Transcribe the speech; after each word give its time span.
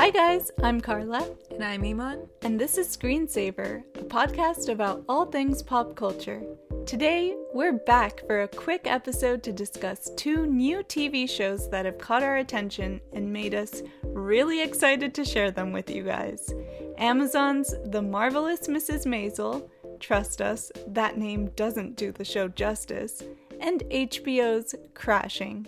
Hi, 0.00 0.08
guys, 0.08 0.50
I'm 0.62 0.80
Carla, 0.80 1.28
And 1.50 1.62
I'm 1.62 1.84
Iman. 1.84 2.26
and 2.40 2.58
this 2.58 2.78
is 2.78 2.96
Screensaver, 2.96 3.82
a 3.96 4.04
podcast 4.04 4.70
about 4.70 5.04
all 5.10 5.26
things 5.26 5.62
pop 5.62 5.94
culture. 5.94 6.42
Today, 6.86 7.36
we're 7.52 7.74
back 7.74 8.26
for 8.26 8.40
a 8.40 8.48
quick 8.48 8.86
episode 8.86 9.42
to 9.42 9.52
discuss 9.52 10.10
two 10.16 10.46
new 10.46 10.78
TV 10.78 11.28
shows 11.28 11.68
that 11.68 11.84
have 11.84 11.98
caught 11.98 12.22
our 12.22 12.38
attention 12.38 13.02
and 13.12 13.30
made 13.30 13.54
us 13.54 13.82
really 14.02 14.62
excited 14.62 15.12
to 15.16 15.22
share 15.22 15.50
them 15.50 15.70
with 15.70 15.90
you 15.90 16.02
guys. 16.02 16.50
Amazon's 16.96 17.74
The 17.84 18.00
Marvelous 18.00 18.68
Mrs. 18.68 19.04
Maisel, 19.04 19.68
trust 20.00 20.40
us, 20.40 20.72
that 20.86 21.18
name 21.18 21.50
doesn't 21.56 21.96
do 21.96 22.10
the 22.10 22.24
show 22.24 22.48
justice, 22.48 23.22
and 23.60 23.82
HBO's 23.90 24.74
Crashing. 24.94 25.66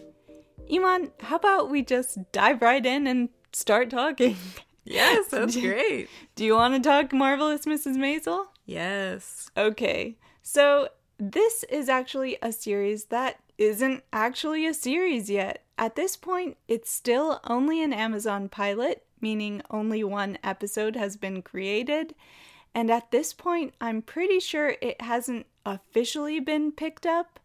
Iman, 0.73 1.11
how 1.21 1.37
about 1.37 1.71
we 1.71 1.83
just 1.83 2.17
dive 2.33 2.63
right 2.63 2.87
in 2.87 3.07
and 3.07 3.29
start 3.53 3.91
talking? 3.91 4.37
Yes, 4.85 5.27
that's 5.31 5.57
great. 5.57 6.09
Do 6.35 6.45
you 6.45 6.55
want 6.55 6.75
to 6.75 6.81
talk 6.81 7.13
Marvelous 7.13 7.67
Mrs. 7.67 7.97
Maisel? 7.97 8.47
Yes. 8.67 9.51
Okay, 9.57 10.17
so 10.43 10.89
this 11.19 11.65
is 11.65 11.89
actually 11.89 12.37
a 12.43 12.53
series 12.53 13.07
that 13.07 13.39
isn't 13.59 14.03
actually 14.13 14.67
a 14.67 14.75
series 14.75 15.31
yet. 15.31 15.65
At 15.79 15.95
this 15.97 16.17
point, 16.17 16.57
it's 16.69 16.91
still 16.91 17.41
only 17.45 17.83
an 17.83 17.93
Amazon 17.93 18.49
pilot, 18.49 19.05
meaning 19.21 19.63
only 19.71 20.03
one 20.03 20.39
episode 20.43 20.97
has 20.97 21.17
been 21.17 21.43
created. 21.43 22.15
And 22.75 22.91
at 22.91 23.11
this 23.11 23.33
point, 23.33 23.75
I'm 23.81 24.03
pretty 24.03 24.41
sure 24.41 24.77
it 24.81 25.01
hasn't 25.01 25.47
officially 25.65 26.41
been 26.41 26.73
picked 26.73 27.07
up. 27.07 27.39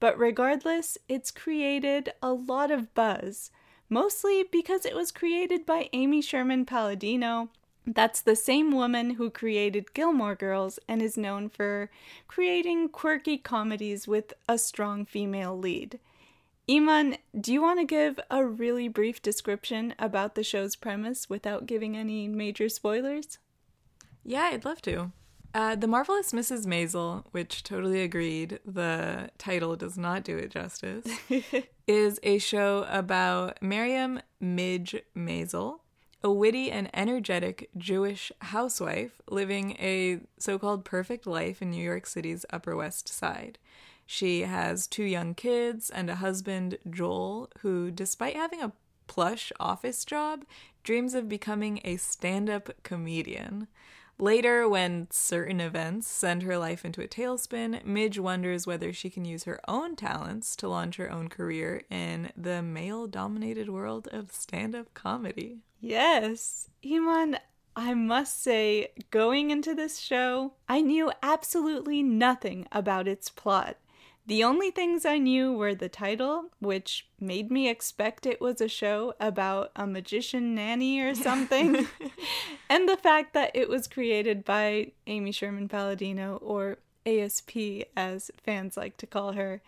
But 0.00 0.18
regardless, 0.18 0.98
it's 1.08 1.30
created 1.30 2.12
a 2.22 2.32
lot 2.32 2.70
of 2.70 2.94
buzz, 2.94 3.50
mostly 3.88 4.44
because 4.50 4.84
it 4.84 4.94
was 4.94 5.12
created 5.12 5.66
by 5.66 5.88
Amy 5.92 6.20
Sherman 6.20 6.64
Palladino, 6.64 7.48
that's 7.86 8.20
the 8.20 8.36
same 8.36 8.72
woman 8.72 9.10
who 9.10 9.28
created 9.30 9.92
Gilmore 9.92 10.34
Girls 10.34 10.78
and 10.88 11.02
is 11.02 11.18
known 11.18 11.48
for 11.48 11.90
creating 12.28 12.88
quirky 12.88 13.36
comedies 13.36 14.08
with 14.08 14.32
a 14.48 14.56
strong 14.56 15.04
female 15.04 15.58
lead. 15.58 15.98
Iman, 16.68 17.18
do 17.38 17.52
you 17.52 17.60
want 17.60 17.78
to 17.80 17.84
give 17.84 18.18
a 18.30 18.44
really 18.44 18.88
brief 18.88 19.20
description 19.20 19.94
about 19.98 20.34
the 20.34 20.42
show's 20.42 20.76
premise 20.76 21.28
without 21.28 21.66
giving 21.66 21.94
any 21.94 22.26
major 22.26 22.70
spoilers? 22.70 23.38
Yeah, 24.24 24.44
I'd 24.44 24.64
love 24.64 24.80
to. 24.82 25.12
Uh, 25.54 25.76
the 25.76 25.86
Marvelous 25.86 26.32
Mrs. 26.32 26.66
Maisel, 26.66 27.22
which 27.30 27.62
totally 27.62 28.02
agreed, 28.02 28.58
the 28.66 29.30
title 29.38 29.76
does 29.76 29.96
not 29.96 30.24
do 30.24 30.36
it 30.36 30.50
justice, 30.50 31.06
is 31.86 32.18
a 32.24 32.38
show 32.38 32.84
about 32.90 33.62
Miriam 33.62 34.20
Midge 34.40 35.00
Maisel, 35.16 35.78
a 36.24 36.32
witty 36.32 36.72
and 36.72 36.90
energetic 36.92 37.70
Jewish 37.76 38.32
housewife 38.40 39.20
living 39.30 39.76
a 39.78 40.18
so 40.40 40.58
called 40.58 40.84
perfect 40.84 41.24
life 41.24 41.62
in 41.62 41.70
New 41.70 41.84
York 41.84 42.06
City's 42.06 42.44
Upper 42.50 42.74
West 42.74 43.08
Side. 43.08 43.58
She 44.06 44.40
has 44.40 44.88
two 44.88 45.04
young 45.04 45.34
kids 45.34 45.88
and 45.88 46.10
a 46.10 46.16
husband, 46.16 46.78
Joel, 46.90 47.48
who, 47.60 47.92
despite 47.92 48.34
having 48.34 48.60
a 48.60 48.72
plush 49.06 49.52
office 49.60 50.04
job, 50.04 50.44
dreams 50.82 51.14
of 51.14 51.28
becoming 51.28 51.80
a 51.84 51.96
stand 51.96 52.50
up 52.50 52.70
comedian. 52.82 53.68
Later, 54.18 54.68
when 54.68 55.08
certain 55.10 55.60
events 55.60 56.06
send 56.06 56.42
her 56.44 56.56
life 56.56 56.84
into 56.84 57.02
a 57.02 57.08
tailspin, 57.08 57.84
Midge 57.84 58.18
wonders 58.18 58.66
whether 58.66 58.92
she 58.92 59.10
can 59.10 59.24
use 59.24 59.44
her 59.44 59.60
own 59.66 59.96
talents 59.96 60.54
to 60.56 60.68
launch 60.68 60.96
her 60.96 61.10
own 61.10 61.28
career 61.28 61.82
in 61.90 62.30
the 62.36 62.62
male 62.62 63.06
dominated 63.06 63.68
world 63.68 64.08
of 64.12 64.30
stand 64.32 64.74
up 64.74 64.94
comedy. 64.94 65.58
Yes, 65.80 66.68
Iman, 66.86 67.38
I 67.76 67.94
must 67.94 68.40
say, 68.40 68.92
going 69.10 69.50
into 69.50 69.74
this 69.74 69.98
show, 69.98 70.54
I 70.68 70.80
knew 70.80 71.10
absolutely 71.22 72.02
nothing 72.02 72.68
about 72.70 73.08
its 73.08 73.30
plot. 73.30 73.78
The 74.26 74.42
only 74.42 74.70
things 74.70 75.04
I 75.04 75.18
knew 75.18 75.52
were 75.52 75.74
the 75.74 75.90
title, 75.90 76.46
which 76.58 77.06
made 77.20 77.50
me 77.50 77.68
expect 77.68 78.24
it 78.24 78.40
was 78.40 78.60
a 78.60 78.68
show 78.68 79.14
about 79.20 79.70
a 79.76 79.86
magician 79.86 80.54
nanny 80.54 81.00
or 81.00 81.14
something, 81.28 81.86
and 82.70 82.88
the 82.88 82.96
fact 82.96 83.34
that 83.34 83.50
it 83.54 83.68
was 83.68 83.86
created 83.86 84.44
by 84.44 84.92
Amy 85.06 85.30
Sherman 85.30 85.68
Palladino, 85.68 86.36
or 86.36 86.78
ASP 87.06 87.56
as 87.96 88.30
fans 88.42 88.76
like 88.76 88.96
to 88.96 89.06
call 89.06 89.32
her. 89.32 89.60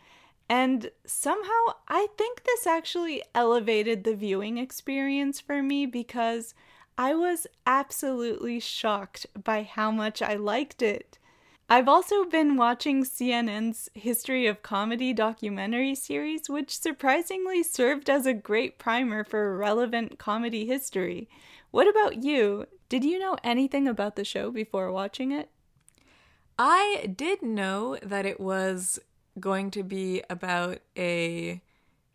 And 0.49 0.91
somehow 1.05 1.75
I 1.88 2.06
think 2.17 2.44
this 2.44 2.67
actually 2.67 3.23
elevated 3.34 4.05
the 4.05 4.15
viewing 4.15 4.59
experience 4.59 5.41
for 5.41 5.62
me 5.62 5.87
because 5.87 6.55
I 6.97 7.15
was 7.15 7.47
absolutely 7.67 8.61
shocked 8.61 9.27
by 9.43 9.65
how 9.65 9.91
much 9.91 10.23
I 10.23 10.34
liked 10.34 10.83
it. 10.83 11.19
I've 11.69 11.88
also 11.88 12.25
been 12.25 12.56
watching 12.56 13.03
CNN's 13.03 13.88
History 13.93 14.47
of 14.47 14.62
Comedy 14.62 15.12
documentary 15.12 15.97
series, 15.97 16.49
which 16.49 16.78
surprisingly 16.78 17.65
served 17.65 18.09
as 18.09 18.25
a 18.25 18.32
great 18.34 18.78
primer 18.78 19.25
for 19.25 19.56
relevant 19.56 20.16
comedy 20.16 20.66
history. 20.66 21.28
What 21.72 21.88
about 21.88 22.22
you? 22.22 22.66
Did 22.88 23.03
you 23.03 23.19
know 23.19 23.37
anything 23.43 23.88
about 23.88 24.15
the 24.15 24.25
show 24.25 24.53
before 24.53 24.93
watching 24.93 25.32
it? 25.32 25.50
I 26.56 27.12
did 27.15 27.43
know 27.43 27.99
that 28.00 28.26
it 28.26 28.38
was 28.38 29.00
going 29.41 29.72
to 29.72 29.82
be 29.82 30.22
about 30.31 30.78
a 30.97 31.60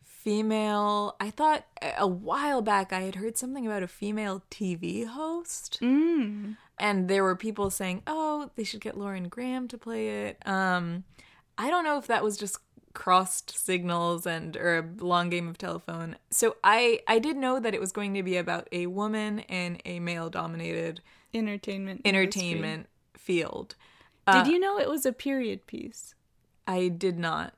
female. 0.01 1.17
I 1.19 1.29
thought 1.29 1.65
a 1.97 2.07
while 2.07 2.61
back 2.61 2.93
I 2.93 3.01
had 3.01 3.15
heard 3.15 3.37
something 3.37 3.67
about 3.67 3.83
a 3.83 3.87
female 3.87 4.43
TV 4.49 5.05
host. 5.05 5.79
Mm. 5.81 6.55
And 6.81 7.07
there 7.07 7.23
were 7.23 7.35
people 7.37 7.69
saying, 7.69 8.01
"Oh, 8.07 8.49
they 8.55 8.65
should 8.65 8.81
get 8.81 8.97
Lauren 8.97 9.29
Graham 9.29 9.67
to 9.69 9.77
play 9.77 10.25
it." 10.25 10.45
Um, 10.45 11.05
I 11.57 11.69
don't 11.69 11.85
know 11.85 11.97
if 11.97 12.07
that 12.07 12.23
was 12.23 12.35
just 12.37 12.57
crossed 12.93 13.57
signals 13.57 14.25
and 14.25 14.57
or 14.57 14.79
a 14.79 15.03
long 15.03 15.29
game 15.29 15.47
of 15.47 15.57
telephone. 15.57 16.17
So 16.29 16.57
I 16.63 16.99
I 17.07 17.19
did 17.19 17.37
know 17.37 17.59
that 17.59 17.73
it 17.73 17.79
was 17.79 17.93
going 17.93 18.13
to 18.15 18.23
be 18.23 18.35
about 18.35 18.67
a 18.73 18.87
woman 18.87 19.39
in 19.39 19.79
a 19.85 19.99
male 20.01 20.29
dominated 20.29 20.99
Entertainment. 21.33 22.01
industry. 22.03 22.19
entertainment 22.49 22.87
field. 23.15 23.75
Did 24.31 24.47
you 24.47 24.59
know 24.59 24.77
it 24.77 24.89
was 24.89 25.05
a 25.05 25.11
period 25.13 25.67
piece? 25.67 26.15
I 26.67 26.87
did 26.89 27.17
not. 27.19 27.53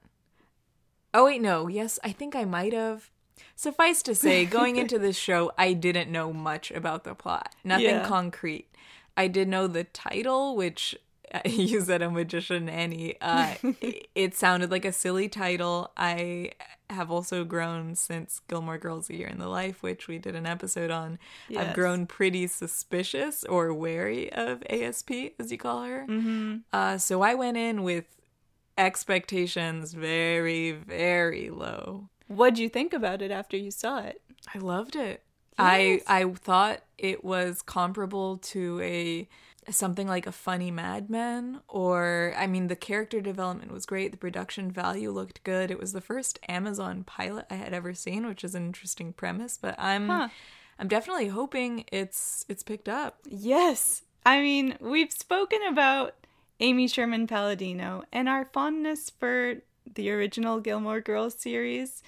Oh 1.13 1.25
wait, 1.25 1.41
no. 1.41 1.67
Yes, 1.67 1.99
I 2.03 2.11
think 2.11 2.35
I 2.35 2.45
might 2.45 2.73
have. 2.73 3.09
Suffice 3.55 4.01
to 4.03 4.15
say, 4.15 4.45
going 4.57 4.77
into 4.77 4.97
this 4.97 5.15
show, 5.17 5.51
I 5.57 5.73
didn't 5.73 6.11
know 6.11 6.33
much 6.33 6.71
about 6.71 7.03
the 7.03 7.13
plot. 7.15 7.53
Nothing 7.63 7.85
Yeah. 7.85 8.07
concrete. 8.07 8.67
I 9.15 9.27
did 9.27 9.47
know 9.47 9.67
the 9.67 9.83
title, 9.83 10.55
which 10.55 10.95
you 11.45 11.81
said 11.81 12.01
a 12.01 12.09
magician 12.09 12.69
Annie. 12.69 13.15
Uh, 13.21 13.55
it 14.15 14.35
sounded 14.35 14.71
like 14.71 14.85
a 14.85 14.91
silly 14.91 15.27
title. 15.27 15.91
I 15.97 16.51
have 16.89 17.09
also 17.09 17.43
grown 17.43 17.95
since 17.95 18.41
Gilmore 18.47 18.77
Girls: 18.77 19.09
A 19.09 19.15
Year 19.15 19.27
in 19.27 19.39
the 19.39 19.47
Life, 19.47 19.81
which 19.81 20.07
we 20.07 20.17
did 20.17 20.35
an 20.35 20.45
episode 20.45 20.91
on. 20.91 21.19
Yes. 21.49 21.67
I've 21.67 21.75
grown 21.75 22.05
pretty 22.05 22.47
suspicious 22.47 23.43
or 23.45 23.73
wary 23.73 24.31
of 24.31 24.63
ASP, 24.69 25.11
as 25.39 25.51
you 25.51 25.57
call 25.57 25.83
her. 25.83 26.05
Mm-hmm. 26.07 26.57
Uh, 26.71 26.97
so 26.97 27.21
I 27.21 27.33
went 27.35 27.57
in 27.57 27.83
with 27.83 28.05
expectations 28.77 29.93
very, 29.93 30.71
very 30.71 31.49
low. 31.49 32.09
What'd 32.27 32.59
you 32.59 32.69
think 32.69 32.93
about 32.93 33.21
it 33.21 33.31
after 33.31 33.57
you 33.57 33.71
saw 33.71 33.99
it? 33.99 34.21
I 34.53 34.57
loved 34.57 34.95
it. 34.95 35.23
I 35.57 36.01
I 36.07 36.25
thought 36.25 36.81
it 36.97 37.23
was 37.23 37.61
comparable 37.61 38.37
to 38.37 38.79
a 38.81 39.27
something 39.71 40.07
like 40.07 40.27
a 40.27 40.31
funny 40.31 40.71
Mad 40.71 41.09
Men 41.09 41.61
or 41.67 42.33
I 42.37 42.47
mean 42.47 42.67
the 42.67 42.75
character 42.75 43.21
development 43.21 43.71
was 43.71 43.85
great, 43.85 44.11
the 44.11 44.17
production 44.17 44.71
value 44.71 45.11
looked 45.11 45.43
good. 45.43 45.71
It 45.71 45.79
was 45.79 45.93
the 45.93 46.01
first 46.01 46.39
Amazon 46.49 47.03
pilot 47.03 47.45
I 47.49 47.55
had 47.55 47.73
ever 47.73 47.93
seen, 47.93 48.25
which 48.25 48.43
is 48.43 48.55
an 48.55 48.65
interesting 48.65 49.13
premise, 49.13 49.57
but 49.61 49.75
I'm 49.79 50.07
Huh. 50.07 50.29
I'm 50.79 50.87
definitely 50.87 51.27
hoping 51.27 51.85
it's 51.91 52.45
it's 52.49 52.63
picked 52.63 52.89
up. 52.89 53.19
Yes. 53.25 54.03
I 54.25 54.41
mean, 54.41 54.77
we've 54.79 55.11
spoken 55.11 55.59
about 55.69 56.15
Amy 56.59 56.87
Sherman 56.87 57.27
Palladino 57.27 58.03
and 58.11 58.29
our 58.29 58.45
fondness 58.53 59.09
for 59.09 59.55
the 59.91 60.09
original 60.11 60.59
Gilmore 60.61 61.01
Girls 61.01 61.35
series 61.35 62.01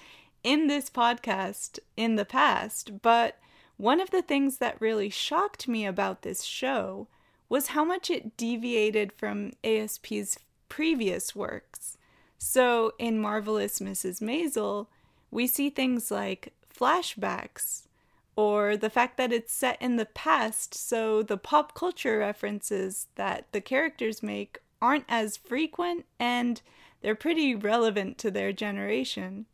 in 0.46 0.68
this 0.68 0.88
podcast 0.88 1.80
in 1.96 2.14
the 2.14 2.24
past, 2.24 3.02
but 3.02 3.36
one 3.78 4.00
of 4.00 4.10
the 4.10 4.22
things 4.22 4.58
that 4.58 4.80
really 4.80 5.10
shocked 5.10 5.66
me 5.66 5.84
about 5.84 6.22
this 6.22 6.44
show 6.44 7.08
was 7.48 7.68
how 7.68 7.84
much 7.84 8.10
it 8.10 8.36
deviated 8.36 9.12
from 9.12 9.50
ASP's 9.64 10.38
previous 10.68 11.34
works. 11.34 11.98
So, 12.38 12.92
in 12.96 13.18
Marvelous 13.18 13.80
Mrs. 13.80 14.22
Maisel, 14.22 14.86
we 15.32 15.48
see 15.48 15.68
things 15.68 16.12
like 16.12 16.52
flashbacks, 16.72 17.88
or 18.36 18.76
the 18.76 18.90
fact 18.90 19.16
that 19.16 19.32
it's 19.32 19.52
set 19.52 19.82
in 19.82 19.96
the 19.96 20.06
past, 20.06 20.74
so 20.74 21.24
the 21.24 21.36
pop 21.36 21.74
culture 21.74 22.18
references 22.18 23.08
that 23.16 23.46
the 23.50 23.60
characters 23.60 24.22
make 24.22 24.58
aren't 24.80 25.06
as 25.08 25.36
frequent 25.36 26.04
and 26.20 26.62
they're 27.00 27.16
pretty 27.16 27.52
relevant 27.52 28.16
to 28.18 28.30
their 28.30 28.52
generation. 28.52 29.46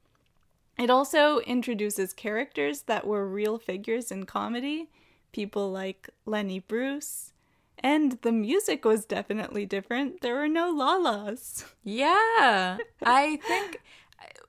It 0.82 0.90
also 0.90 1.38
introduces 1.38 2.12
characters 2.12 2.82
that 2.82 3.06
were 3.06 3.24
real 3.24 3.56
figures 3.56 4.10
in 4.10 4.26
comedy, 4.26 4.88
people 5.30 5.70
like 5.70 6.10
Lenny 6.26 6.58
Bruce. 6.58 7.32
And 7.78 8.18
the 8.22 8.32
music 8.32 8.84
was 8.84 9.04
definitely 9.04 9.64
different. 9.64 10.22
There 10.22 10.34
were 10.34 10.48
no 10.48 10.74
lalas. 10.74 11.66
Yeah. 11.84 12.78
I 13.04 13.36
think 13.46 13.80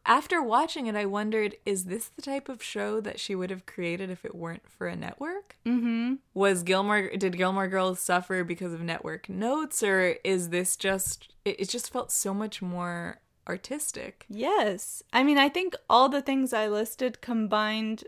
after 0.07 0.41
watching 0.41 0.87
it, 0.87 0.95
I 0.95 1.05
wondered 1.05 1.55
is 1.67 1.85
this 1.85 2.07
the 2.07 2.23
type 2.23 2.49
of 2.49 2.63
show 2.63 2.99
that 2.99 3.19
she 3.19 3.35
would 3.35 3.51
have 3.51 3.67
created 3.67 4.09
if 4.09 4.25
it 4.25 4.33
weren't 4.33 4.67
for 4.67 4.87
a 4.87 4.95
network? 4.95 5.55
Mm-hmm. 5.67 6.15
Was 6.33 6.63
Gilmore, 6.63 7.15
did 7.15 7.37
Gilmore 7.37 7.67
Girls 7.67 7.99
suffer 7.99 8.43
because 8.43 8.73
of 8.73 8.81
network 8.81 9.29
notes, 9.29 9.83
or 9.83 10.15
is 10.23 10.49
this 10.49 10.77
just, 10.77 11.31
it, 11.45 11.59
it 11.59 11.69
just 11.69 11.93
felt 11.93 12.11
so 12.11 12.33
much 12.33 12.59
more 12.59 13.19
artistic? 13.47 14.25
Yes. 14.29 15.03
I 15.11 15.23
mean, 15.23 15.37
I 15.37 15.49
think 15.49 15.75
all 15.89 16.09
the 16.09 16.21
things 16.21 16.53
I 16.53 16.67
listed 16.67 17.21
combined 17.21 18.05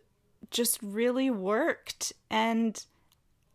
just 0.52 0.80
really 0.82 1.30
worked. 1.30 2.14
And 2.30 2.84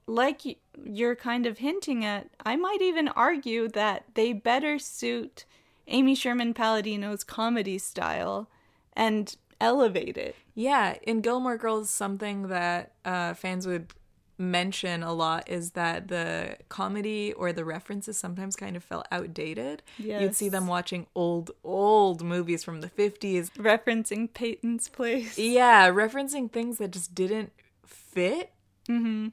like 0.06 0.42
you're 0.84 1.16
kind 1.16 1.46
of 1.46 1.58
hinting 1.58 2.04
at, 2.04 2.28
I 2.44 2.56
might 2.56 2.82
even 2.82 3.08
argue 3.08 3.68
that 3.68 4.04
they 4.14 4.32
better 4.32 4.78
suit 4.78 5.44
Amy 5.86 6.14
Sherman 6.14 6.54
Palladino's 6.54 7.24
comedy 7.24 7.78
style 7.78 8.48
and 8.94 9.36
elevate 9.60 10.16
it. 10.16 10.36
Yeah, 10.54 10.96
in 11.02 11.20
Gilmore 11.20 11.56
Girls, 11.56 11.90
something 11.90 12.48
that 12.48 12.92
uh, 13.04 13.34
fans 13.34 13.66
would 13.66 13.92
mention 14.40 15.02
a 15.02 15.12
lot 15.12 15.48
is 15.48 15.72
that 15.72 16.08
the 16.08 16.56
comedy 16.68 17.32
or 17.34 17.52
the 17.52 17.64
references 17.64 18.16
sometimes 18.16 18.56
kind 18.56 18.74
of 18.74 18.82
felt 18.82 19.06
outdated. 19.12 19.82
Yes. 19.98 20.22
You'd 20.22 20.34
see 20.34 20.48
them 20.48 20.66
watching 20.66 21.06
old, 21.14 21.50
old 21.62 22.24
movies 22.24 22.64
from 22.64 22.80
the 22.80 22.88
50s. 22.88 23.50
Referencing 23.52 24.32
Peyton's 24.32 24.88
Place. 24.88 25.38
Yeah, 25.38 25.90
referencing 25.90 26.50
things 26.50 26.78
that 26.78 26.90
just 26.90 27.14
didn't 27.14 27.52
fit. 27.84 28.52
Mm-hmm. 28.88 29.28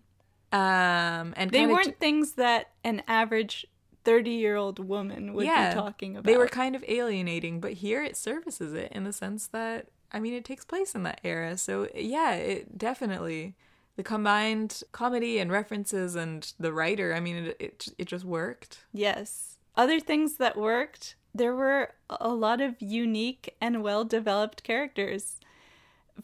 Um, 0.51 1.33
and 1.35 1.51
They 1.51 1.65
weren't 1.65 1.85
t- 1.85 1.91
things 1.91 2.33
that 2.33 2.71
an 2.83 3.01
average 3.07 3.65
30 4.03 4.31
year 4.31 4.55
old 4.55 4.79
woman 4.79 5.33
would 5.33 5.45
Yeah, 5.45 5.73
be 5.73 5.79
talking 5.79 6.17
about. 6.17 6.25
They 6.25 6.37
were 6.37 6.47
kind 6.47 6.75
of 6.75 6.83
alienating, 6.87 7.59
but 7.59 7.73
here 7.73 8.03
it 8.03 8.15
services 8.15 8.73
it 8.73 8.91
in 8.91 9.03
the 9.03 9.13
sense 9.13 9.47
that 9.47 9.87
I 10.11 10.19
mean 10.19 10.33
it 10.33 10.45
takes 10.45 10.63
place 10.63 10.95
in 10.95 11.03
that 11.03 11.19
era. 11.23 11.57
So 11.57 11.87
yeah, 11.93 12.33
it 12.33 12.77
definitely 12.77 13.55
the 13.97 14.03
combined 14.03 14.83
comedy 14.91 15.39
and 15.39 15.51
references 15.51 16.15
and 16.15 16.53
the 16.57 16.71
writer. 16.71 17.13
I 17.13 17.19
mean 17.19 17.35
it 17.35 17.57
it, 17.59 17.87
it 17.97 18.05
just 18.05 18.23
worked. 18.23 18.85
Yes. 18.93 19.57
Other 19.75 19.99
things 19.99 20.37
that 20.37 20.55
worked, 20.57 21.15
there 21.35 21.53
were 21.53 21.91
a 22.09 22.29
lot 22.29 22.61
of 22.61 22.81
unique 22.81 23.55
and 23.59 23.83
well 23.83 24.05
developed 24.05 24.63
characters. 24.63 25.39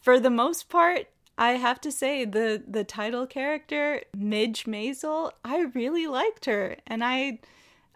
For 0.00 0.18
the 0.18 0.30
most 0.30 0.68
part, 0.68 1.08
I 1.36 1.52
have 1.52 1.80
to 1.82 1.92
say 1.92 2.24
the 2.24 2.62
the 2.66 2.84
title 2.84 3.26
character, 3.26 4.02
Midge 4.16 4.64
Maisel, 4.64 5.32
I 5.44 5.66
really 5.74 6.06
liked 6.06 6.46
her 6.46 6.76
and 6.86 7.04
I 7.04 7.40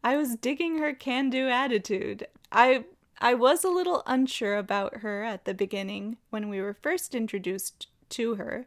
I 0.02 0.16
was 0.16 0.36
digging 0.36 0.78
her 0.78 0.92
can-do 0.92 1.48
attitude. 1.48 2.26
I 2.50 2.84
I 3.20 3.34
was 3.34 3.64
a 3.64 3.70
little 3.70 4.02
unsure 4.06 4.56
about 4.56 4.98
her 4.98 5.22
at 5.22 5.44
the 5.44 5.54
beginning 5.54 6.18
when 6.30 6.48
we 6.48 6.60
were 6.60 6.74
first 6.74 7.14
introduced 7.14 7.88
to 8.10 8.36
her. 8.36 8.66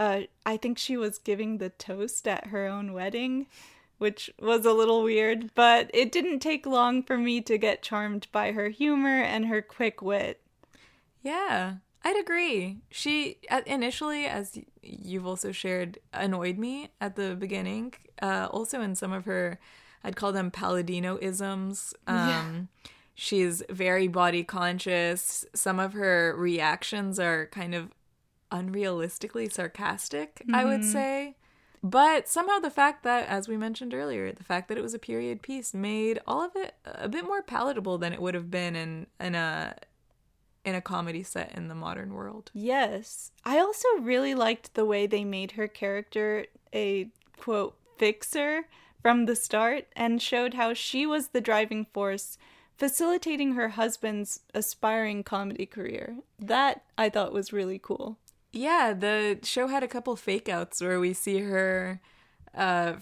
Uh, 0.00 0.22
I 0.46 0.56
think 0.56 0.78
she 0.78 0.96
was 0.96 1.18
giving 1.18 1.58
the 1.58 1.68
toast 1.68 2.26
at 2.26 2.46
her 2.46 2.66
own 2.66 2.94
wedding, 2.94 3.48
which 3.98 4.30
was 4.40 4.64
a 4.64 4.72
little 4.72 5.02
weird, 5.02 5.54
but 5.54 5.90
it 5.92 6.10
didn't 6.10 6.38
take 6.38 6.64
long 6.64 7.02
for 7.02 7.18
me 7.18 7.42
to 7.42 7.58
get 7.58 7.82
charmed 7.82 8.26
by 8.32 8.52
her 8.52 8.70
humor 8.70 9.20
and 9.20 9.44
her 9.44 9.60
quick 9.60 10.00
wit. 10.00 10.40
Yeah, 11.22 11.74
I'd 12.02 12.18
agree. 12.18 12.78
She 12.90 13.36
uh, 13.50 13.60
initially, 13.66 14.24
as 14.24 14.58
you've 14.82 15.26
also 15.26 15.52
shared, 15.52 15.98
annoyed 16.14 16.56
me 16.56 16.88
at 16.98 17.16
the 17.16 17.36
beginning. 17.36 17.92
Uh, 18.22 18.48
also, 18.50 18.80
in 18.80 18.94
some 18.94 19.12
of 19.12 19.26
her, 19.26 19.60
I'd 20.02 20.16
call 20.16 20.32
them 20.32 20.50
Palladino 20.50 21.18
isms. 21.20 21.94
Um, 22.06 22.68
She's 23.14 23.62
very 23.68 24.08
body 24.08 24.44
conscious. 24.44 25.44
Some 25.54 25.78
of 25.78 25.92
her 25.92 26.34
reactions 26.38 27.18
are 27.18 27.48
kind 27.48 27.74
of 27.74 27.90
unrealistically 28.50 29.52
sarcastic, 29.52 30.42
I 30.52 30.64
would 30.64 30.80
mm-hmm. 30.80 30.92
say. 30.92 31.36
But 31.82 32.28
somehow 32.28 32.58
the 32.58 32.70
fact 32.70 33.04
that, 33.04 33.26
as 33.28 33.48
we 33.48 33.56
mentioned 33.56 33.94
earlier, 33.94 34.32
the 34.32 34.44
fact 34.44 34.68
that 34.68 34.76
it 34.76 34.82
was 34.82 34.92
a 34.92 34.98
period 34.98 35.40
piece 35.40 35.72
made 35.72 36.20
all 36.26 36.42
of 36.42 36.54
it 36.54 36.74
a 36.84 37.08
bit 37.08 37.24
more 37.24 37.42
palatable 37.42 37.96
than 37.96 38.12
it 38.12 38.20
would 38.20 38.34
have 38.34 38.50
been 38.50 38.76
in 38.76 39.06
in 39.18 39.34
a 39.34 39.76
in 40.62 40.74
a 40.74 40.80
comedy 40.82 41.22
set 41.22 41.52
in 41.54 41.68
the 41.68 41.74
modern 41.74 42.12
world. 42.12 42.50
Yes. 42.52 43.30
I 43.44 43.58
also 43.58 43.88
really 44.00 44.34
liked 44.34 44.74
the 44.74 44.84
way 44.84 45.06
they 45.06 45.24
made 45.24 45.52
her 45.52 45.66
character 45.66 46.44
a 46.74 47.08
quote 47.38 47.76
fixer 47.96 48.66
from 49.00 49.24
the 49.24 49.36
start 49.36 49.86
and 49.96 50.20
showed 50.20 50.54
how 50.54 50.74
she 50.74 51.06
was 51.06 51.28
the 51.28 51.40
driving 51.40 51.86
force 51.86 52.36
facilitating 52.76 53.52
her 53.54 53.70
husband's 53.70 54.40
aspiring 54.54 55.22
comedy 55.22 55.66
career. 55.66 56.16
That 56.38 56.82
I 56.96 57.08
thought 57.08 57.32
was 57.32 57.52
really 57.52 57.78
cool. 57.78 58.18
Yeah, 58.52 58.92
the 58.92 59.38
show 59.42 59.68
had 59.68 59.82
a 59.82 59.88
couple 59.88 60.14
fake 60.16 60.48
outs 60.48 60.80
where 60.80 60.98
we 61.00 61.12
see 61.12 61.40
her. 61.40 62.00
Uh, 62.54 62.94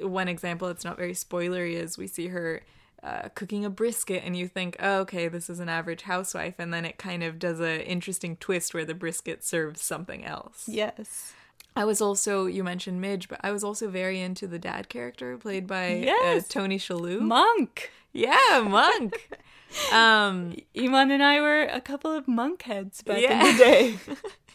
one 0.00 0.28
example, 0.28 0.68
it's 0.68 0.84
not 0.84 0.96
very 0.96 1.12
spoilery, 1.14 1.74
is 1.74 1.96
we 1.96 2.06
see 2.06 2.28
her 2.28 2.62
uh, 3.02 3.28
cooking 3.34 3.64
a 3.64 3.70
brisket, 3.70 4.22
and 4.24 4.36
you 4.36 4.48
think, 4.48 4.76
oh, 4.80 4.98
okay, 5.00 5.28
this 5.28 5.48
is 5.48 5.60
an 5.60 5.68
average 5.68 6.02
housewife, 6.02 6.54
and 6.58 6.74
then 6.74 6.84
it 6.84 6.98
kind 6.98 7.22
of 7.22 7.38
does 7.38 7.60
a 7.60 7.86
interesting 7.88 8.36
twist 8.36 8.74
where 8.74 8.84
the 8.84 8.94
brisket 8.94 9.44
serves 9.44 9.80
something 9.80 10.24
else. 10.24 10.64
Yes. 10.66 11.32
I 11.76 11.84
was 11.84 12.00
also 12.00 12.46
you 12.46 12.64
mentioned 12.64 13.00
Midge, 13.02 13.28
but 13.28 13.38
I 13.42 13.52
was 13.52 13.62
also 13.62 13.88
very 13.88 14.20
into 14.20 14.46
the 14.46 14.58
dad 14.58 14.88
character 14.88 15.36
played 15.36 15.66
by 15.66 15.94
Yes. 15.96 16.44
uh, 16.44 16.46
Tony 16.48 16.78
Shalhoub. 16.78 17.20
Monk. 17.20 17.90
yeah, 18.12 18.64
Monk. 18.66 19.28
um, 19.92 20.56
Iman 20.76 21.10
and 21.10 21.22
I 21.22 21.40
were 21.40 21.62
a 21.64 21.80
couple 21.82 22.10
of 22.12 22.26
monk 22.26 22.62
heads 22.62 23.02
back 23.02 23.20
Yeah. 23.20 23.46
in 23.46 23.56
the 23.56 23.62
day. 23.62 23.96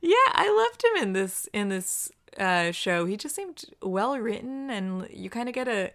yeah, 0.00 0.14
I 0.32 0.50
loved 0.50 0.84
him 0.84 1.02
in 1.02 1.12
this 1.12 1.48
in 1.52 1.68
this 1.68 2.10
uh, 2.38 2.70
show. 2.72 3.04
He 3.06 3.16
just 3.16 3.34
seemed 3.34 3.64
well 3.82 4.18
written, 4.18 4.70
and 4.70 5.08
you 5.10 5.30
kind 5.30 5.48
of 5.48 5.54
get 5.54 5.68
a. 5.68 5.92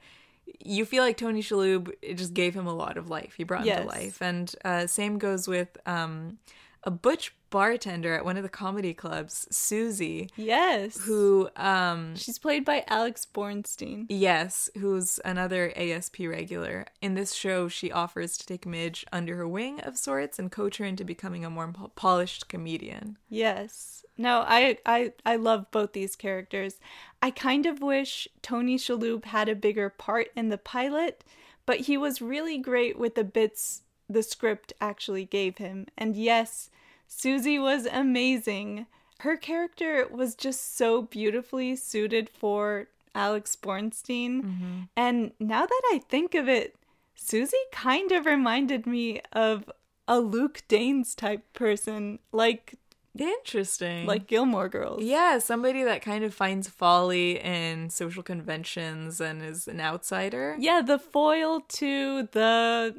You 0.60 0.86
feel 0.86 1.04
like 1.04 1.18
Tony 1.18 1.42
Shalhoub 1.42 1.92
it 2.02 2.16
just 2.16 2.34
gave 2.34 2.54
him 2.54 2.68
a 2.68 2.74
lot 2.74 2.98
of 2.98 3.10
life. 3.10 3.36
He 3.38 3.44
brought 3.44 3.62
him 3.62 3.68
Yes. 3.68 3.82
to 3.82 3.88
life, 3.88 4.22
and 4.22 4.54
uh, 4.66 4.88
same 4.88 5.18
goes 5.18 5.48
with 5.48 5.78
um, 5.86 6.38
a 6.84 6.92
butch 6.92 7.34
bartender 7.50 8.14
at 8.14 8.26
one 8.26 8.36
of 8.36 8.44
the 8.44 8.50
comedy 8.50 8.94
clubs, 8.94 9.48
Susie, 9.52 10.30
yes. 10.36 10.98
who 11.02 11.50
um, 11.56 12.16
She's 12.16 12.40
played 12.40 12.66
by 12.66 12.84
Alex 12.88 13.28
Borstein. 13.32 14.08
Yes, 14.10 14.70
who's 14.80 15.20
another 15.24 15.72
ASP 15.76 16.22
regular. 16.22 16.88
In 17.02 17.14
this 17.14 17.34
show, 17.34 17.68
she 17.68 17.92
offers 17.92 18.38
to 18.38 18.46
take 18.46 18.66
Midge 18.66 19.06
under 19.14 19.36
her 19.36 19.48
wing 19.48 19.80
of 19.82 19.98
sorts 19.98 20.40
and 20.40 20.52
coach 20.52 20.78
her 20.78 20.86
into 20.86 21.04
becoming 21.04 21.46
a 21.46 21.50
more 21.50 21.72
po- 21.72 21.92
polished 21.96 22.48
comedian. 22.48 23.18
Yes. 23.30 24.04
No, 24.18 24.44
I 24.48 24.78
I 24.86 25.14
I 25.26 25.38
love 25.38 25.72
both 25.72 25.94
these 25.94 26.16
characters. 26.16 26.80
I 27.22 27.32
kind 27.32 27.66
of 27.66 27.82
wish 27.82 28.28
Tony 28.42 28.78
Shalhoub 28.78 29.26
had 29.26 29.50
a 29.50 29.56
bigger 29.56 29.90
part 29.90 30.28
in 30.36 30.50
the 30.50 30.58
pilot, 30.58 31.24
but 31.66 31.82
he 31.82 31.98
was 31.98 32.22
really 32.22 32.58
great 32.58 32.98
with 32.98 33.16
the 33.16 33.24
bits 33.24 33.82
the 34.10 34.24
script 34.24 34.74
actually 34.80 35.26
gave 35.26 35.58
him. 35.58 35.88
And 35.98 36.16
yes, 36.16 36.70
Susie 37.16 37.60
was 37.60 37.86
amazing. 37.86 38.86
Her 39.20 39.38
character 39.38 40.08
was 40.10 40.36
just 40.36 40.76
so 40.76 41.02
beautifully 41.04 41.76
suited 41.76 42.30
for 42.30 42.88
Alex 43.16 43.56
Borstein. 43.56 44.42
Mm-hmm. 44.44 44.80
And 44.98 45.32
now 45.40 45.66
that 45.66 45.82
I 45.94 46.02
think 46.10 46.36
of 46.36 46.50
it, 46.50 46.76
Susie 47.16 47.56
kind 47.72 48.12
of 48.12 48.26
reminded 48.26 48.86
me 48.86 49.22
of 49.32 49.72
a 50.08 50.20
Luke 50.20 50.64
Danes 50.68 51.16
type 51.16 51.42
person, 51.54 52.20
like 52.32 52.76
Interesting. 53.18 54.08
like 54.08 54.28
Gilmore 54.28 54.68
Girls. 54.68 55.04
yeah, 55.04 55.38
somebody 55.38 55.84
that 55.84 56.02
kind 56.02 56.24
of 56.24 56.34
finds 56.34 56.68
folly 56.68 57.40
in 57.40 57.90
social 57.92 58.24
conventions 58.24 59.22
and 59.22 59.42
is 59.44 59.68
an 59.68 59.80
outsider. 59.80 60.56
Yeah, 60.60 60.82
the 60.82 60.98
foil 61.00 61.62
to 61.62 62.28
the 62.32 62.96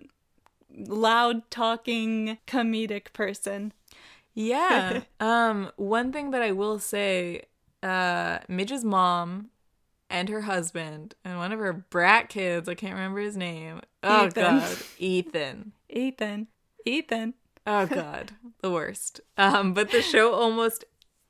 loud 0.76 1.50
talking 1.50 2.38
comedic 2.46 3.12
person. 3.12 3.72
Yeah. 4.34 5.02
um, 5.20 5.70
one 5.76 6.12
thing 6.12 6.30
that 6.32 6.42
I 6.42 6.52
will 6.52 6.78
say, 6.78 7.42
uh, 7.82 8.38
Midge's 8.48 8.84
mom 8.84 9.50
and 10.10 10.28
her 10.28 10.42
husband 10.42 11.14
and 11.24 11.38
one 11.38 11.52
of 11.52 11.58
her 11.58 11.72
brat 11.72 12.28
kids, 12.28 12.68
I 12.68 12.74
can't 12.74 12.94
remember 12.94 13.20
his 13.20 13.36
name. 13.36 13.80
Oh 14.02 14.26
Ethan. 14.26 14.42
god, 14.42 14.76
Ethan. 14.98 15.72
Ethan. 15.88 16.46
Ethan. 16.84 17.34
Oh 17.66 17.86
god, 18.00 18.32
the 18.60 18.70
worst. 18.70 19.20
Um, 19.36 19.72
but 19.74 19.90
the 19.90 20.02
show 20.02 20.34
almost 20.34 20.84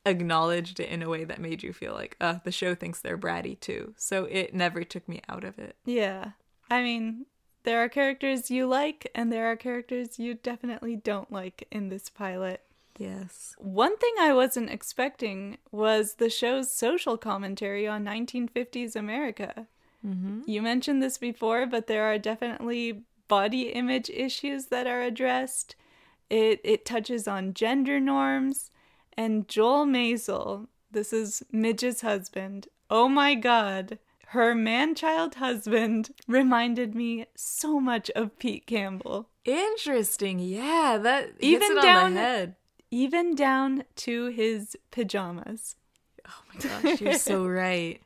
acknowledged 0.07 0.81
it 0.81 0.89
in 0.89 1.03
a 1.03 1.09
way 1.09 1.25
that 1.25 1.41
made 1.41 1.63
you 1.63 1.73
feel 1.73 1.95
like, 1.95 2.17
uh, 2.21 2.39
the 2.45 2.53
show 2.53 2.75
thinks 2.75 3.01
they're 3.01 3.17
bratty 3.19 3.59
too. 3.59 3.95
So 3.97 4.25
it 4.25 4.55
never 4.55 4.85
took 4.85 5.09
me 5.09 5.23
out 5.29 5.45
of 5.45 5.59
it. 5.59 5.77
Yeah. 5.85 6.33
I 6.71 6.83
mean, 6.83 7.27
there 7.63 7.83
are 7.83 7.89
characters 7.89 8.51
you 8.51 8.67
like 8.67 9.11
and 9.15 9.33
there 9.33 9.51
are 9.51 9.57
characters 9.57 10.19
you 10.19 10.35
definitely 10.35 10.97
don't 10.97 11.33
like 11.33 11.67
in 11.71 11.89
this 11.89 12.11
pilot. 12.11 12.63
Yes. 12.99 13.55
One 13.59 13.97
thing 13.97 14.15
I 14.21 14.33
wasn't 14.33 14.71
expecting 14.71 15.59
was 15.73 16.15
the 16.15 16.31
show's 16.31 16.71
social 16.73 17.17
commentary 17.17 17.87
on 17.89 18.05
1950s 18.05 18.95
America. 18.95 19.67
Mm-hmm. 20.07 20.43
You 20.47 20.63
mentioned 20.63 21.03
this 21.03 21.19
before, 21.19 21.67
but 21.67 21.87
there 21.87 22.05
are 22.05 22.19
definitely 22.19 23.03
body 23.27 23.71
image 23.71 24.11
issues 24.11 24.67
that 24.67 24.87
are 24.87 25.03
addressed. 25.03 25.77
It 26.31 26.61
it 26.63 26.85
touches 26.85 27.27
on 27.27 27.55
gender 27.55 27.99
norms 28.01 28.71
and 29.17 29.49
Joel 29.49 29.87
Maisel. 29.87 30.69
This 30.91 31.13
is 31.13 31.43
Midge's 31.51 32.03
husband. 32.03 32.69
Oh 32.91 33.09
my 33.09 33.35
god. 33.35 33.99
Her 34.29 34.55
man-child 34.55 35.37
husband 35.37 36.11
reminded 36.27 36.95
me 36.95 37.27
so 37.37 37.79
much 37.81 38.11
of 38.11 38.39
Pete 38.39 38.67
Campbell. 38.67 39.29
Interesting. 39.45 40.39
Yeah, 40.39 40.99
that 41.01 41.31
Even 41.41 41.77
down- 41.81 42.15
the 42.15 42.21
head. 42.21 42.57
Even 42.91 43.35
down 43.35 43.85
to 43.97 44.27
his 44.27 44.77
pajamas. 44.91 45.77
Oh 46.27 46.43
my 46.49 46.61
gosh, 46.61 47.01
you're 47.01 47.19
so 47.19 47.47
right. 47.47 48.01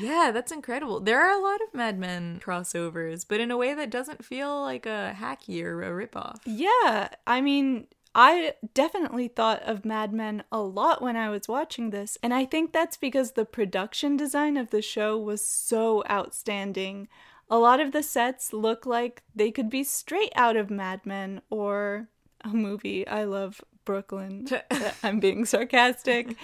Yeah, 0.00 0.30
that's 0.32 0.52
incredible. 0.52 1.00
There 1.00 1.20
are 1.20 1.30
a 1.30 1.42
lot 1.42 1.60
of 1.62 1.74
Mad 1.74 1.98
Men 1.98 2.40
crossovers, 2.44 3.24
but 3.26 3.40
in 3.40 3.50
a 3.50 3.56
way 3.56 3.74
that 3.74 3.90
doesn't 3.90 4.24
feel 4.24 4.60
like 4.62 4.86
a 4.86 5.16
hacky 5.18 5.62
or 5.62 5.82
a 5.82 6.06
ripoff. 6.06 6.36
Yeah, 6.44 7.08
I 7.26 7.40
mean, 7.40 7.86
I 8.14 8.54
definitely 8.74 9.28
thought 9.28 9.62
of 9.62 9.84
Mad 9.84 10.12
Men 10.12 10.44
a 10.52 10.60
lot 10.60 11.02
when 11.02 11.16
I 11.16 11.30
was 11.30 11.48
watching 11.48 11.90
this, 11.90 12.18
and 12.22 12.32
I 12.32 12.44
think 12.44 12.72
that's 12.72 12.96
because 12.96 13.32
the 13.32 13.44
production 13.44 14.16
design 14.16 14.56
of 14.56 14.70
the 14.70 14.82
show 14.82 15.18
was 15.18 15.44
so 15.44 16.02
outstanding. 16.10 17.08
A 17.48 17.58
lot 17.58 17.80
of 17.80 17.92
the 17.92 18.02
sets 18.02 18.52
look 18.52 18.86
like 18.86 19.22
they 19.34 19.50
could 19.50 19.70
be 19.70 19.84
straight 19.84 20.32
out 20.34 20.56
of 20.56 20.70
Mad 20.70 21.06
Men 21.06 21.42
or 21.48 22.08
a 22.46 22.56
movie. 22.56 23.06
I 23.06 23.24
love 23.24 23.60
Brooklyn. 23.84 24.48
I'm 25.02 25.20
being 25.20 25.44
sarcastic. 25.44 26.36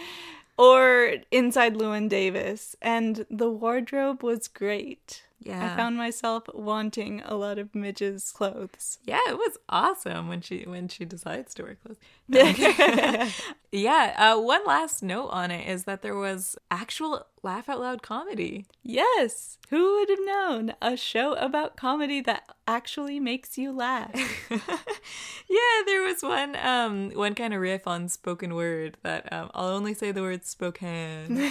Or 0.58 1.14
Inside 1.30 1.74
Llewyn 1.74 2.08
Davis. 2.08 2.76
And 2.82 3.26
the 3.30 3.50
wardrobe 3.50 4.22
was 4.22 4.48
great. 4.48 5.22
Yeah. 5.40 5.72
I 5.72 5.76
found 5.76 5.96
myself 5.96 6.44
wanting 6.54 7.20
a 7.24 7.34
lot 7.34 7.58
of 7.58 7.74
Midge's 7.74 8.30
clothes. 8.30 8.98
Yeah, 9.04 9.18
it 9.28 9.36
was 9.36 9.58
awesome 9.68 10.28
when 10.28 10.40
she 10.40 10.64
when 10.66 10.86
she 10.86 11.04
decides 11.04 11.52
to 11.54 11.64
wear 11.64 11.74
clothes. 11.74 11.98
Yeah, 13.74 14.14
uh, 14.18 14.38
one 14.38 14.66
last 14.66 15.02
note 15.02 15.28
on 15.28 15.50
it 15.50 15.66
is 15.66 15.84
that 15.84 16.02
there 16.02 16.14
was 16.14 16.58
actual 16.70 17.24
laugh 17.42 17.70
out 17.70 17.80
loud 17.80 18.02
comedy. 18.02 18.66
Yes, 18.82 19.56
who 19.70 19.94
would 19.94 20.10
have 20.10 20.18
known? 20.26 20.74
A 20.82 20.94
show 20.94 21.32
about 21.36 21.74
comedy 21.74 22.20
that 22.20 22.42
actually 22.68 23.18
makes 23.18 23.56
you 23.56 23.72
laugh. 23.72 24.10
yeah, 24.50 25.82
there 25.86 26.02
was 26.02 26.22
one 26.22 26.54
um 26.56 27.12
one 27.14 27.34
kind 27.34 27.54
of 27.54 27.62
riff 27.62 27.86
on 27.86 28.10
spoken 28.10 28.54
word 28.54 28.98
that 29.04 29.32
um, 29.32 29.50
I'll 29.54 29.68
only 29.68 29.94
say 29.94 30.12
the 30.12 30.20
word 30.20 30.44
Spokane. 30.44 31.50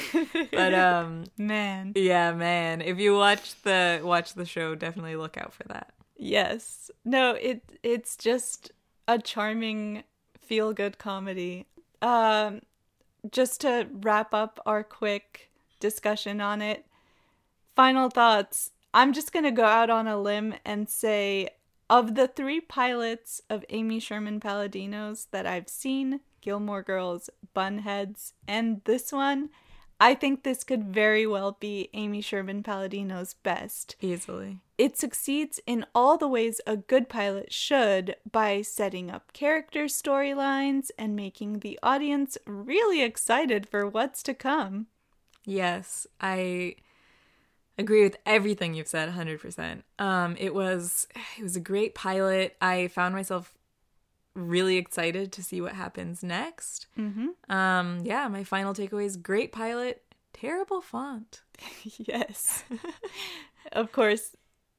but 0.51 0.75
um 0.75 1.23
Man, 1.39 1.93
yeah, 1.95 2.33
man, 2.33 2.81
if 2.81 2.99
you 2.99 3.15
watch 3.15 3.59
the 3.63 3.99
watch 4.03 4.35
the 4.35 4.45
show, 4.45 4.75
definitely 4.75 5.15
look 5.15 5.37
out 5.37 5.53
for 5.55 5.63
that. 5.69 5.91
yes. 6.17 6.91
No, 7.03 7.31
it 7.33 7.63
it's 7.81 8.15
just 8.15 8.71
a 9.07 9.17
charming 9.17 10.03
feel 10.51 10.73
good 10.73 10.97
comedy. 10.97 11.65
Um 12.01 12.59
just 13.31 13.61
to 13.61 13.87
wrap 14.01 14.33
up 14.33 14.59
our 14.65 14.83
quick 14.83 15.49
discussion 15.79 16.41
on 16.41 16.61
it. 16.61 16.85
Final 17.73 18.09
thoughts. 18.09 18.71
I'm 18.93 19.13
just 19.13 19.31
going 19.31 19.45
to 19.45 19.51
go 19.51 19.63
out 19.63 19.89
on 19.89 20.07
a 20.07 20.19
limb 20.19 20.55
and 20.65 20.89
say 20.89 21.51
of 21.89 22.15
the 22.15 22.27
3 22.27 22.59
pilots 22.61 23.41
of 23.49 23.63
Amy 23.69 24.01
Sherman 24.01 24.41
Palladino's 24.41 25.27
that 25.31 25.45
I've 25.45 25.69
seen, 25.69 26.19
Gilmore 26.41 26.83
Girls, 26.83 27.29
Bunheads, 27.55 28.33
and 28.45 28.81
this 28.83 29.13
one, 29.13 29.51
I 30.01 30.15
think 30.15 30.41
this 30.41 30.63
could 30.63 30.85
very 30.85 31.27
well 31.27 31.57
be 31.59 31.91
Amy 31.93 32.21
Sherman 32.21 32.63
Palladino's 32.63 33.35
best. 33.35 33.95
Easily. 34.01 34.57
It 34.75 34.97
succeeds 34.97 35.59
in 35.67 35.85
all 35.93 36.17
the 36.17 36.27
ways 36.27 36.59
a 36.65 36.75
good 36.75 37.07
pilot 37.07 37.53
should 37.53 38.15
by 38.29 38.63
setting 38.63 39.11
up 39.11 39.31
character 39.31 39.85
storylines 39.85 40.89
and 40.97 41.15
making 41.15 41.59
the 41.59 41.77
audience 41.83 42.35
really 42.47 43.03
excited 43.03 43.69
for 43.69 43.87
what's 43.87 44.23
to 44.23 44.33
come. 44.33 44.87
Yes, 45.45 46.07
I 46.19 46.77
agree 47.77 48.01
with 48.01 48.17
everything 48.25 48.73
you've 48.73 48.87
said 48.87 49.13
100%. 49.13 49.83
Um 49.99 50.35
it 50.39 50.55
was 50.55 51.07
it 51.37 51.43
was 51.43 51.55
a 51.55 51.59
great 51.59 51.93
pilot. 51.93 52.57
I 52.59 52.87
found 52.87 53.13
myself 53.13 53.53
really 54.33 54.77
excited 54.77 55.31
to 55.33 55.43
see 55.43 55.61
what 55.61 55.73
happens 55.73 56.23
next. 56.23 56.87
Mm-hmm. 56.97 57.51
Um 57.51 58.01
yeah, 58.03 58.27
my 58.27 58.43
final 58.43 58.73
takeaway 58.73 59.05
is 59.05 59.17
great 59.17 59.51
pilot, 59.51 60.03
terrible 60.33 60.81
font. 60.81 61.41
yes. 61.83 62.63
of 63.71 63.91
course, 63.91 64.35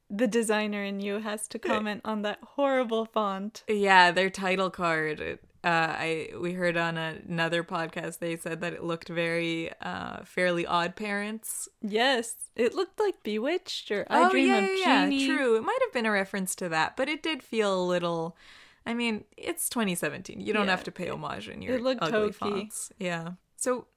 the 0.09 0.27
designer 0.27 0.83
in 0.83 0.99
you 0.99 1.19
has 1.19 1.47
to 1.49 1.59
comment 1.59 2.01
on 2.05 2.21
that 2.21 2.39
horrible 2.43 3.05
font. 3.05 3.63
Yeah, 3.67 4.11
their 4.11 4.29
title 4.29 4.69
card. 4.69 5.39
Uh, 5.63 5.95
I 5.97 6.29
we 6.41 6.51
heard 6.53 6.75
on 6.75 6.97
another 6.97 7.63
podcast 7.63 8.19
they 8.19 8.35
said 8.35 8.59
that 8.61 8.73
it 8.73 8.83
looked 8.83 9.07
very 9.07 9.71
uh, 9.81 10.23
fairly 10.25 10.65
odd 10.65 10.95
parents. 10.95 11.69
Yes, 11.81 12.35
it 12.55 12.75
looked 12.75 12.99
like 12.99 13.23
Bewitched 13.23 13.89
or 13.89 14.05
I 14.09 14.25
oh 14.25 14.29
Dream 14.29 14.49
yeah, 14.49 14.57
of 14.57 14.69
yeah, 14.77 15.03
Jeannie. 15.05 15.25
yeah, 15.25 15.35
true. 15.35 15.55
It 15.55 15.63
might 15.63 15.79
have 15.81 15.93
been 15.93 16.05
a 16.05 16.11
reference 16.11 16.53
to 16.55 16.69
that, 16.69 16.97
but 16.97 17.07
it 17.07 17.23
did 17.23 17.41
feel 17.41 17.73
a 17.73 17.85
little. 17.85 18.35
I 18.85 18.93
mean, 18.93 19.23
it's 19.37 19.69
2017. 19.69 20.39
You 20.39 20.53
don't 20.53 20.65
Yeah, 20.65 20.71
have 20.71 20.83
to 20.85 20.91
pay 20.91 21.09
homage 21.09 21.47
in 21.49 21.61
your 21.61 21.75
it 21.77 21.81
looked 21.81 22.03
ugly 22.03 22.19
hokey. 22.19 22.31
fonts. 22.33 22.91
Yeah. 22.99 23.31
So, 23.55 23.87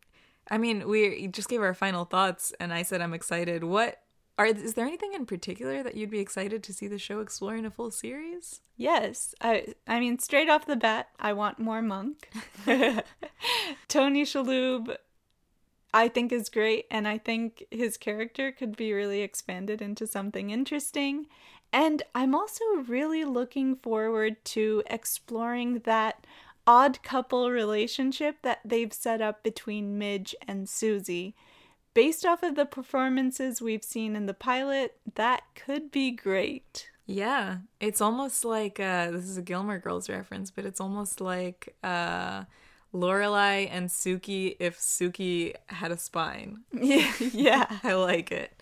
I 0.50 0.58
mean, 0.58 0.88
we 0.88 1.26
just 1.28 1.48
gave 1.48 1.60
our 1.60 1.74
final 1.74 2.04
thoughts, 2.04 2.52
and 2.60 2.72
I 2.72 2.82
said 2.82 3.00
I'm 3.00 3.12
excited. 3.14 3.64
What 3.64 4.00
are? 4.38 4.46
Is 4.46 4.74
there 4.74 4.86
anything 4.86 5.12
in 5.14 5.26
particular 5.26 5.82
that 5.82 5.96
you'd 5.96 6.10
be 6.10 6.20
excited 6.20 6.62
to 6.62 6.72
see 6.72 6.86
the 6.86 6.98
show 6.98 7.20
explore 7.20 7.56
in 7.56 7.64
a 7.66 7.70
full 7.70 7.90
series? 7.90 8.60
Yes, 8.76 9.34
I 9.40 9.74
I 9.88 9.98
mean 9.98 10.18
straight 10.20 10.48
off 10.48 10.66
the 10.66 10.76
bat, 10.76 11.08
I 11.18 11.32
want 11.32 11.58
more 11.58 11.82
Monk. 11.82 12.28
Tony 13.88 14.24
Shalhoub, 14.24 14.96
I 15.96 16.08
think 16.08 16.30
is 16.30 16.50
great, 16.50 16.84
and 16.90 17.08
I 17.08 17.16
think 17.16 17.64
his 17.70 17.96
character 17.96 18.52
could 18.52 18.76
be 18.76 18.92
really 18.92 19.22
expanded 19.22 19.80
into 19.80 20.06
something 20.06 20.50
interesting. 20.50 21.26
And 21.72 22.02
I'm 22.14 22.34
also 22.34 22.64
really 22.86 23.24
looking 23.24 23.76
forward 23.76 24.44
to 24.56 24.82
exploring 24.88 25.78
that 25.86 26.26
odd 26.66 27.02
couple 27.02 27.50
relationship 27.50 28.36
that 28.42 28.60
they've 28.62 28.92
set 28.92 29.22
up 29.22 29.42
between 29.42 29.96
Midge 29.96 30.34
and 30.46 30.68
Susie. 30.68 31.34
Based 31.94 32.26
off 32.26 32.42
of 32.42 32.56
the 32.56 32.66
performances 32.66 33.62
we've 33.62 33.82
seen 33.82 34.16
in 34.16 34.26
the 34.26 34.34
pilot, 34.34 34.98
that 35.14 35.44
could 35.54 35.90
be 35.90 36.10
great. 36.10 36.90
Yeah, 37.06 37.60
it's 37.80 38.02
almost 38.02 38.44
like 38.44 38.78
uh, 38.78 39.12
this 39.12 39.24
is 39.24 39.38
a 39.38 39.42
Gilmore 39.42 39.78
Girls 39.78 40.10
reference, 40.10 40.50
but 40.50 40.66
it's 40.66 40.80
almost 40.80 41.22
like 41.22 41.74
uh, 41.82 42.44
Lorelai 42.96 43.68
and 43.70 43.88
Suki 43.88 44.56
if 44.58 44.78
Suki 44.78 45.54
had 45.66 45.90
a 45.90 45.96
spine. 45.98 46.64
Yeah, 46.72 47.12
yeah. 47.32 47.78
I 47.82 47.94
like 47.94 48.32
it. 48.32 48.60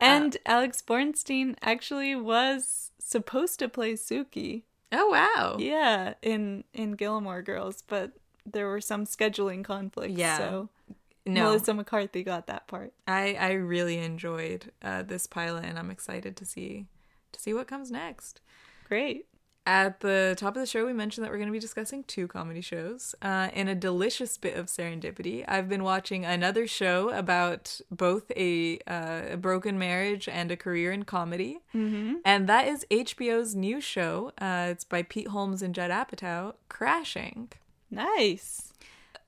And 0.00 0.36
Alex 0.46 0.82
Borstein 0.86 1.56
actually 1.60 2.16
was 2.16 2.90
supposed 2.98 3.58
to 3.58 3.68
play 3.68 3.92
Suki. 3.94 4.62
Oh 4.92 5.08
wow! 5.08 5.56
Yeah, 5.58 6.14
in 6.22 6.64
in 6.72 6.92
Gilmore 6.92 7.42
Girls, 7.42 7.82
but 7.86 8.12
there 8.46 8.66
were 8.66 8.80
some 8.80 9.04
scheduling 9.04 9.62
conflicts. 9.62 10.14
Yeah. 10.18 10.38
So 10.38 10.68
No, 11.26 11.44
Melissa 11.44 11.74
McCarthy 11.74 12.24
got 12.24 12.46
that 12.46 12.66
part. 12.66 12.92
I 13.06 13.36
I 13.38 13.52
really 13.52 13.98
enjoyed 13.98 14.72
uh, 14.82 15.02
this 15.02 15.26
pilot, 15.26 15.64
and 15.64 15.78
I'm 15.78 15.90
excited 15.90 16.36
to 16.38 16.44
see 16.44 16.86
to 17.32 17.40
see 17.40 17.52
what 17.54 17.68
comes 17.68 17.90
next. 17.90 18.40
Great. 18.88 19.26
At 19.66 20.00
the 20.00 20.34
top 20.38 20.56
of 20.56 20.60
the 20.60 20.66
show, 20.66 20.86
we 20.86 20.92
mentioned 20.92 21.24
that 21.24 21.30
we're 21.30 21.36
going 21.36 21.48
to 21.48 21.52
be 21.52 21.58
discussing 21.58 22.02
two 22.04 22.26
comedy 22.26 22.62
shows. 22.62 23.14
Uh, 23.20 23.50
in 23.52 23.68
a 23.68 23.74
delicious 23.74 24.38
bit 24.38 24.56
of 24.56 24.66
serendipity, 24.66 25.44
I've 25.46 25.68
been 25.68 25.84
watching 25.84 26.24
another 26.24 26.66
show 26.66 27.10
about 27.10 27.80
both 27.90 28.32
a, 28.36 28.78
uh, 28.86 29.32
a 29.32 29.36
broken 29.36 29.78
marriage 29.78 30.28
and 30.28 30.50
a 30.50 30.56
career 30.56 30.92
in 30.92 31.04
comedy. 31.04 31.60
Mm-hmm. 31.74 32.14
And 32.24 32.48
that 32.48 32.68
is 32.68 32.86
HBO's 32.90 33.54
new 33.54 33.80
show. 33.80 34.32
Uh, 34.38 34.68
it's 34.70 34.84
by 34.84 35.02
Pete 35.02 35.28
Holmes 35.28 35.60
and 35.62 35.74
Judd 35.74 35.90
Apatow, 35.90 36.54
Crashing. 36.68 37.50
Nice. 37.90 38.72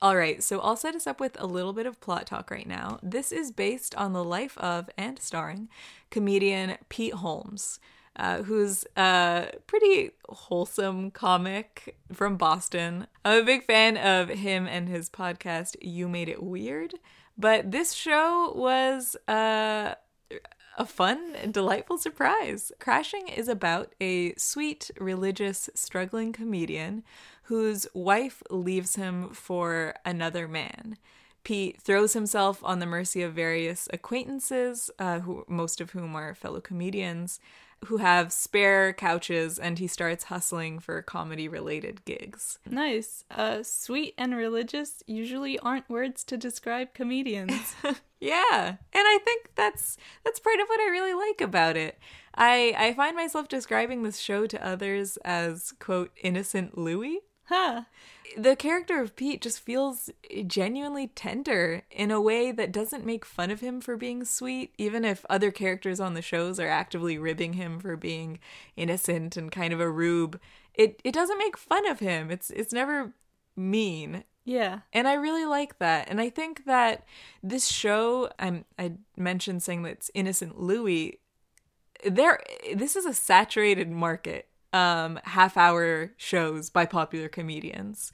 All 0.01 0.17
right, 0.17 0.43
so 0.43 0.59
I'll 0.59 0.75
set 0.75 0.95
us 0.95 1.07
up 1.07 1.21
with 1.21 1.39
a 1.39 1.47
little 1.47 1.71
bit 1.71 1.85
of 1.85 2.01
plot 2.01 2.25
talk 2.25 2.51
right 2.51 2.67
now. 2.67 2.99
This 3.01 3.31
is 3.31 3.51
based 3.51 3.95
on 3.95 4.11
the 4.11 4.23
life 4.23 4.57
of 4.57 4.89
and 4.97 5.17
starring 5.17 5.69
comedian 6.09 6.77
Pete 6.89 7.13
Holmes, 7.13 7.79
uh, 8.15 8.43
who's 8.43 8.85
a 8.95 9.51
pretty 9.67 10.11
wholesome 10.29 11.11
comic 11.11 11.95
from 12.11 12.37
Boston. 12.37 13.07
I'm 13.25 13.41
a 13.41 13.45
big 13.45 13.65
fan 13.65 13.97
of 13.97 14.29
him 14.29 14.67
and 14.67 14.87
his 14.87 15.09
podcast, 15.09 15.75
You 15.81 16.07
Made 16.07 16.29
It 16.29 16.43
Weird. 16.43 16.95
But 17.37 17.71
this 17.71 17.93
show 17.93 18.53
was 18.55 19.15
uh, 19.27 19.95
a 20.77 20.85
fun 20.85 21.35
and 21.41 21.53
delightful 21.53 21.97
surprise. 21.97 22.71
Crashing 22.79 23.27
is 23.27 23.47
about 23.47 23.93
a 23.99 24.35
sweet, 24.35 24.91
religious, 24.99 25.69
struggling 25.73 26.31
comedian 26.31 27.03
whose 27.43 27.87
wife 27.93 28.41
leaves 28.49 28.95
him 28.95 29.29
for 29.29 29.95
another 30.05 30.47
man. 30.47 30.97
Pete 31.43 31.81
throws 31.81 32.13
himself 32.13 32.63
on 32.63 32.79
the 32.79 32.85
mercy 32.85 33.21
of 33.21 33.33
various 33.33 33.89
acquaintances, 33.91 34.89
uh, 34.97 35.19
who, 35.19 35.43
most 35.49 35.81
of 35.81 35.91
whom 35.91 36.15
are 36.15 36.33
fellow 36.33 36.61
comedians, 36.61 37.39
who 37.85 37.97
have 37.97 38.33
spare 38.33 38.93
couches, 38.93 39.59
and 39.59 39.79
he 39.79 39.87
starts 39.87 40.25
hustling 40.25 40.79
for 40.79 41.01
comedy 41.01 41.47
related 41.47 42.03
gigs. 42.05 42.59
Nice. 42.69 43.23
Uh, 43.29 43.63
sweet 43.63 44.13
and 44.17 44.35
religious 44.35 45.03
usually 45.07 45.59
aren't 45.59 45.89
words 45.89 46.23
to 46.25 46.37
describe 46.37 46.93
comedians. 46.93 47.75
yeah, 48.19 48.67
and 48.67 48.77
I 48.93 49.19
think 49.23 49.51
that's 49.55 49.97
that's 50.23 50.39
part 50.39 50.59
of 50.59 50.67
what 50.67 50.79
I 50.79 50.89
really 50.89 51.13
like 51.13 51.41
about 51.41 51.77
it. 51.77 51.99
I 52.35 52.75
I 52.77 52.93
find 52.93 53.15
myself 53.15 53.47
describing 53.47 54.03
this 54.03 54.19
show 54.19 54.47
to 54.47 54.65
others 54.65 55.17
as 55.23 55.73
quote 55.79 56.11
innocent 56.21 56.77
Louis. 56.77 57.19
Huh. 57.45 57.81
The 58.37 58.55
character 58.55 58.99
of 58.99 59.15
Pete 59.15 59.41
just 59.41 59.59
feels 59.59 60.09
genuinely 60.47 61.07
tender 61.07 61.83
in 61.91 62.09
a 62.09 62.21
way 62.21 62.51
that 62.51 62.71
doesn't 62.71 63.05
make 63.05 63.25
fun 63.25 63.51
of 63.51 63.59
him 63.59 63.79
for 63.79 63.95
being 63.95 64.25
sweet, 64.25 64.73
even 64.77 65.05
if 65.05 65.25
other 65.29 65.51
characters 65.51 65.99
on 65.99 66.13
the 66.13 66.21
shows 66.21 66.59
are 66.59 66.67
actively 66.67 67.17
ribbing 67.17 67.53
him 67.53 67.79
for 67.79 67.95
being 67.95 68.39
innocent 68.75 69.37
and 69.37 69.51
kind 69.51 69.73
of 69.73 69.79
a 69.79 69.89
rube. 69.89 70.39
It 70.73 70.99
it 71.03 71.13
doesn't 71.13 71.37
make 71.37 71.57
fun 71.57 71.87
of 71.87 71.99
him. 71.99 72.31
It's 72.31 72.49
it's 72.49 72.73
never 72.73 73.13
mean. 73.55 74.23
Yeah. 74.45 74.79
And 74.91 75.07
I 75.07 75.13
really 75.13 75.45
like 75.45 75.79
that. 75.79 76.09
And 76.09 76.19
I 76.19 76.29
think 76.29 76.65
that 76.65 77.05
this 77.41 77.67
show, 77.67 78.29
I'm 78.39 78.65
I 78.77 78.93
mentioned 79.15 79.63
saying 79.63 79.83
that 79.83 79.91
it's 79.91 80.11
innocent 80.13 80.59
Louis. 80.59 81.19
There 82.05 82.41
this 82.75 82.95
is 82.95 83.05
a 83.05 83.13
saturated 83.13 83.89
market 83.89 84.47
um, 84.73 85.19
half 85.23 85.55
hour 85.55 86.11
shows 86.17 86.69
by 86.69 86.85
popular 86.85 87.29
comedians. 87.29 88.11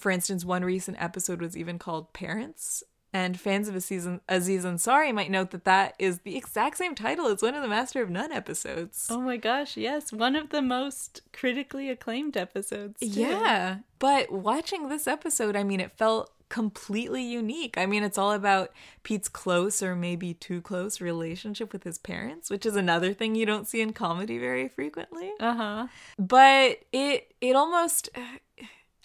For 0.00 0.10
instance, 0.10 0.44
one 0.44 0.64
recent 0.64 0.96
episode 1.00 1.40
was 1.40 1.56
even 1.56 1.78
called 1.78 2.12
Parents. 2.12 2.82
And 3.14 3.38
fans 3.38 3.68
of 3.68 3.74
a 3.74 3.78
Aziz, 3.78 4.08
Aziz 4.26 4.64
Ansari 4.64 5.12
might 5.12 5.30
note 5.30 5.50
that 5.50 5.64
that 5.64 5.94
is 5.98 6.20
the 6.20 6.34
exact 6.34 6.78
same 6.78 6.94
title 6.94 7.26
as 7.26 7.42
one 7.42 7.54
of 7.54 7.60
the 7.60 7.68
Master 7.68 8.02
of 8.02 8.08
None 8.08 8.32
episodes. 8.32 9.06
Oh 9.10 9.20
my 9.20 9.36
gosh, 9.36 9.76
yes. 9.76 10.12
One 10.14 10.34
of 10.34 10.48
the 10.48 10.62
most 10.62 11.20
critically 11.30 11.90
acclaimed 11.90 12.38
episodes. 12.38 13.00
too. 13.00 13.06
Yeah. 13.08 13.80
But 13.98 14.32
watching 14.32 14.88
this 14.88 15.06
episode, 15.06 15.56
I 15.56 15.62
mean, 15.62 15.78
it 15.78 15.92
felt 15.98 16.32
completely 16.52 17.22
unique. 17.22 17.78
I 17.78 17.86
mean, 17.86 18.02
it's 18.02 18.18
all 18.18 18.32
about 18.32 18.72
Pete's 19.04 19.26
close 19.26 19.82
or 19.82 19.96
maybe 19.96 20.34
too 20.34 20.60
close 20.60 21.00
relationship 21.00 21.72
with 21.72 21.82
his 21.82 21.96
parents, 21.96 22.50
which 22.50 22.66
is 22.66 22.76
another 22.76 23.14
thing 23.14 23.34
you 23.34 23.46
don't 23.46 23.66
see 23.66 23.80
in 23.80 23.94
comedy 23.94 24.38
very 24.38 24.68
frequently. 24.68 25.32
Uh 25.40 25.54
huh. 25.54 25.86
But 26.18 26.80
it 26.92 27.34
it 27.40 27.56
almost 27.56 28.10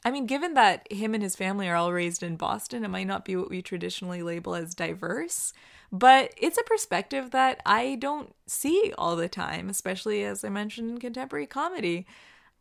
I 0.03 0.11
mean, 0.11 0.25
given 0.25 0.55
that 0.55 0.91
him 0.91 1.13
and 1.13 1.23
his 1.23 1.37
family 1.37 1.69
are 1.69 1.75
all 1.77 1.93
raised 1.93 2.21
in 2.21 2.35
Boston, 2.35 2.83
it 2.83 2.89
might 2.89 3.07
not 3.07 3.23
be 3.23 3.37
what 3.37 3.49
we 3.49 3.61
traditionally 3.61 4.21
label 4.21 4.53
as 4.53 4.75
diverse, 4.75 5.53
but 5.89 6.33
it's 6.35 6.57
a 6.57 6.63
perspective 6.63 7.31
that 7.31 7.61
I 7.65 7.95
don't 7.95 8.35
see 8.45 8.93
all 8.97 9.15
the 9.15 9.29
time, 9.29 9.69
especially 9.69 10.25
as 10.25 10.43
I 10.43 10.49
mentioned 10.49 10.89
in 10.91 10.97
contemporary 10.97 11.47
comedy, 11.47 12.05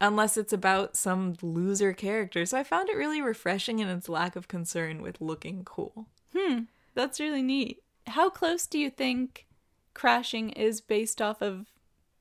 unless 0.01 0.37
it's 0.37 0.53
about 0.53 0.97
some 0.97 1.35
loser 1.43 1.93
character. 1.93 2.45
So 2.47 2.59
I 2.59 2.65
found 2.65 2.89
it 2.89 2.97
really 2.97 3.21
refreshing 3.21 3.79
in 3.79 3.89
its 3.89 4.09
lack 4.09 4.37
of 4.37 4.49
concern 4.49 5.03
with 5.03 5.21
looking 5.21 5.65
cool. 5.65 6.07
Hmm, 6.37 6.63
that's 6.95 7.21
really 7.21 7.43
neat. 7.43 7.83
How 8.09 8.31
close 8.31 8.67
do 8.67 8.79
you 8.79 8.91
think 8.91 9.47
Crashing 9.95 10.51
is 10.51 10.81
based 10.81 11.23
off 11.23 11.41
of 11.41 11.67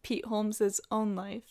Pete 0.04 0.26
Holmes's 0.26 0.80
own 0.90 1.16
life? 1.16 1.44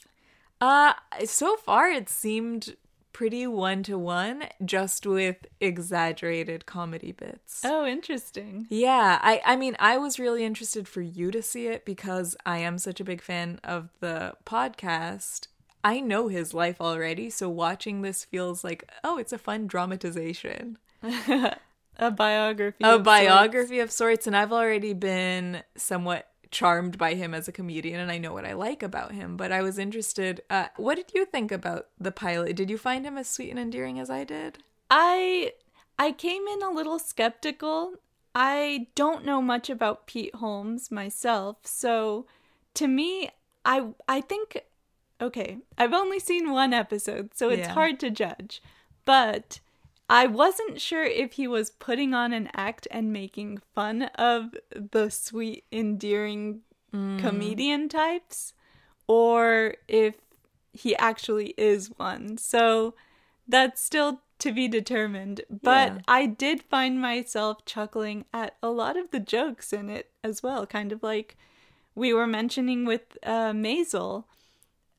Uh, 0.60 0.94
so 1.24 1.56
far 1.56 1.90
it 1.90 2.08
seemed 2.08 2.76
pretty 3.12 3.46
one 3.46 3.82
to 3.84 3.96
one, 3.96 4.44
just 4.64 5.06
with 5.06 5.36
exaggerated 5.60 6.66
comedy 6.66 7.12
bits. 7.12 7.62
Oh, 7.64 7.86
interesting. 7.86 8.66
Yeah, 8.68 9.18
I 9.22 9.40
I 9.44 9.56
mean 9.56 9.76
I 9.78 9.98
was 9.98 10.18
really 10.18 10.44
interested 10.44 10.88
for 10.88 11.00
you 11.00 11.30
to 11.30 11.42
see 11.42 11.68
it 11.68 11.84
because 11.84 12.36
I 12.44 12.58
am 12.58 12.78
such 12.78 13.00
a 13.00 13.04
big 13.04 13.22
fan 13.22 13.60
of 13.62 13.90
the 14.00 14.34
podcast. 14.44 15.46
I 15.84 16.00
know 16.00 16.28
his 16.28 16.54
life 16.54 16.80
already, 16.80 17.28
so 17.28 17.48
watching 17.50 18.00
this 18.00 18.24
feels 18.24 18.64
like, 18.64 18.90
oh, 19.04 19.18
it's 19.18 19.32
a 19.32 19.38
fun 19.38 19.66
dramatization. 19.66 20.78
A 21.96 22.10
biography. 22.10 22.82
A 22.82 22.96
of 22.96 23.04
biography 23.04 23.78
of 23.78 23.92
sorts, 23.92 24.26
and 24.26 24.36
I've 24.36 24.52
already 24.52 24.94
been 24.94 25.62
somewhat 25.76 26.28
charmed 26.50 26.96
by 26.96 27.14
him 27.14 27.34
as 27.34 27.48
a 27.48 27.52
comedian 27.52 27.98
and 27.98 28.12
I 28.12 28.18
know 28.18 28.32
what 28.32 28.44
I 28.44 28.52
like 28.52 28.82
about 28.82 29.10
him, 29.10 29.36
but 29.36 29.50
I 29.50 29.60
was 29.60 29.76
interested 29.76 30.40
uh, 30.48 30.66
what 30.76 30.94
did 30.94 31.12
you 31.12 31.24
think 31.26 31.50
about 31.50 31.88
the 31.98 32.12
pilot? 32.12 32.54
Did 32.54 32.70
you 32.70 32.78
find 32.78 33.04
him 33.04 33.18
as 33.18 33.28
sweet 33.28 33.50
and 33.50 33.58
endearing 33.58 33.98
as 33.98 34.08
I 34.08 34.22
did? 34.22 34.58
I 34.88 35.52
I 35.98 36.12
came 36.12 36.46
in 36.46 36.62
a 36.62 36.70
little 36.70 37.00
skeptical. 37.00 37.94
I 38.36 38.86
don't 38.94 39.24
know 39.24 39.42
much 39.42 39.68
about 39.68 40.06
Pete 40.06 40.34
Holmes 40.36 40.92
myself, 40.92 41.58
so 41.64 42.26
to 42.74 42.86
me, 42.86 43.30
I 43.64 43.88
I 44.08 44.20
think 44.20 44.62
okay, 45.20 45.58
I've 45.78 45.92
only 45.92 46.18
seen 46.18 46.50
one 46.50 46.72
episode, 46.72 47.30
so 47.34 47.50
it's 47.50 47.68
Yeah. 47.68 47.74
hard 47.74 48.00
to 48.00 48.10
judge. 48.10 48.62
But 49.04 49.60
I 50.08 50.26
wasn't 50.26 50.80
sure 50.80 51.04
if 51.04 51.34
he 51.34 51.46
was 51.46 51.70
putting 51.70 52.14
on 52.14 52.32
an 52.32 52.50
act 52.54 52.86
and 52.90 53.12
making 53.12 53.58
fun 53.74 54.02
of 54.16 54.54
the 54.70 55.10
sweet, 55.10 55.64
endearing 55.72 56.60
comedian 57.18 57.88
types, 57.88 58.52
or 59.08 59.74
if 59.88 60.14
he 60.72 60.94
actually 60.96 61.54
is 61.56 61.90
one. 61.96 62.38
So 62.38 62.94
that's 63.48 63.82
still 63.82 64.20
to 64.38 64.52
be 64.52 64.68
determined. 64.68 65.40
But 65.50 65.92
Yeah. 65.92 65.98
I 66.08 66.26
did 66.26 66.62
find 66.62 67.00
myself 67.00 67.64
chuckling 67.64 68.24
at 68.32 68.56
a 68.62 68.68
lot 68.70 68.96
of 68.96 69.10
the 69.10 69.20
jokes 69.20 69.72
in 69.72 69.90
it 69.90 70.10
as 70.22 70.42
well, 70.42 70.66
kind 70.66 70.92
of 70.92 71.02
like 71.02 71.36
we 71.94 72.12
were 72.12 72.26
mentioning 72.26 72.84
with 72.84 73.16
uh, 73.22 73.52
Maisel. 73.52 74.24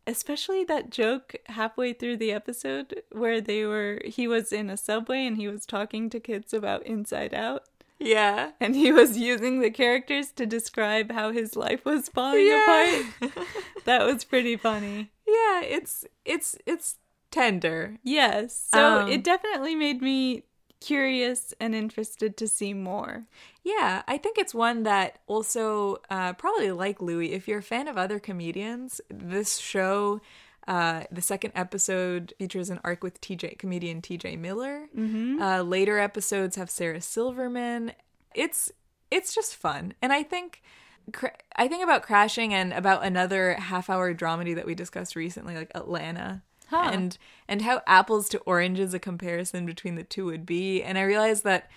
Especially 0.07 0.63
that 0.65 0.89
joke 0.91 1.35
halfway 1.47 1.93
through 1.93 2.17
the 2.17 2.31
episode 2.31 3.01
where 3.11 3.41
they 3.41 3.65
were 3.65 4.01
he 4.05 4.27
was 4.27 4.51
in 4.53 4.69
a 4.69 4.77
subway 4.77 5.25
and 5.25 5.37
he 5.37 5.47
was 5.47 5.65
talking 5.65 6.09
to 6.11 6.19
kids 6.19 6.53
about 6.53 6.85
Inside 6.85 7.33
Out 7.33 7.63
Yeah. 7.99 8.51
and 8.59 8.75
he 8.75 8.91
was 8.91 9.17
using 9.17 9.61
the 9.61 9.71
characters 9.71 10.31
to 10.33 10.45
describe 10.45 11.11
how 11.11 11.31
his 11.31 11.55
life 11.55 11.85
was 11.85 12.09
falling 12.09 12.45
Yeah. 12.47 13.01
apart. 13.21 13.31
That 13.85 14.03
was 14.05 14.23
pretty 14.23 14.57
funny. 14.57 15.11
yeah, 15.27 15.61
it's 15.61 16.05
it's 16.23 16.55
it's 16.65 16.97
tender. 17.31 17.97
Yes. 18.03 18.69
So 18.73 19.01
Um, 19.01 19.09
it 19.11 19.23
definitely 19.23 19.75
made 19.75 20.01
me 20.01 20.43
curious 20.85 21.51
and 21.59 21.73
interested 21.73 22.37
to 22.37 22.47
see 22.47 22.73
more. 22.73 23.25
Yeah, 23.63 24.03
I 24.07 24.17
think 24.17 24.37
it's 24.37 24.53
one 24.53 24.83
that 24.83 25.17
also 25.25 25.97
uh, 26.11 26.33
probably 26.33 26.71
like 26.71 27.01
Louis. 27.01 27.33
If 27.33 27.47
you're 27.47 27.59
a 27.59 27.63
fan 27.63 27.87
of 27.87 27.97
other 27.97 28.19
comedians, 28.19 29.01
this 29.09 29.57
show, 29.57 30.21
uh, 30.67 31.03
the 31.11 31.23
second 31.23 31.53
episode 31.55 32.33
features 32.37 32.69
an 32.69 32.79
arc 32.83 33.03
with 33.03 33.19
TJ 33.19 33.57
comedian 33.57 34.01
TJ 34.01 34.37
Miller. 34.37 34.87
Mm-hmm. 34.95 35.41
Uh, 35.41 35.63
later 35.63 35.97
episodes 35.97 36.55
have 36.55 36.69
Sarah 36.69 37.01
Silverman. 37.01 37.93
It's 38.35 38.71
it's 39.09 39.33
just 39.33 39.55
fun, 39.55 39.93
and 40.01 40.13
I 40.13 40.23
think. 40.23 40.61
I 41.55 41.67
think 41.67 41.83
about 41.83 42.01
crashing 42.01 42.51
and 42.51 42.73
about 42.73 43.05
another 43.05 43.53
half-hour 43.53 44.15
dramedy 44.15 44.55
that 44.55 44.65
we 44.65 44.73
discussed 44.73 45.15
recently, 45.15 45.53
like 45.53 45.71
Atlanta, 45.75 46.41
Huh. 46.69 46.89
and 46.91 47.17
and 47.47 47.62
how 47.62 47.82
apples 47.86 48.28
to 48.30 48.39
oranges 48.39 48.93
a 48.93 48.99
comparison 48.99 49.65
between 49.65 49.95
the 49.95 50.04
two 50.04 50.25
would 50.25 50.45
be. 50.45 50.82
And 50.82 50.97
I 50.97 51.04
realized 51.04 51.43
that 51.43 51.69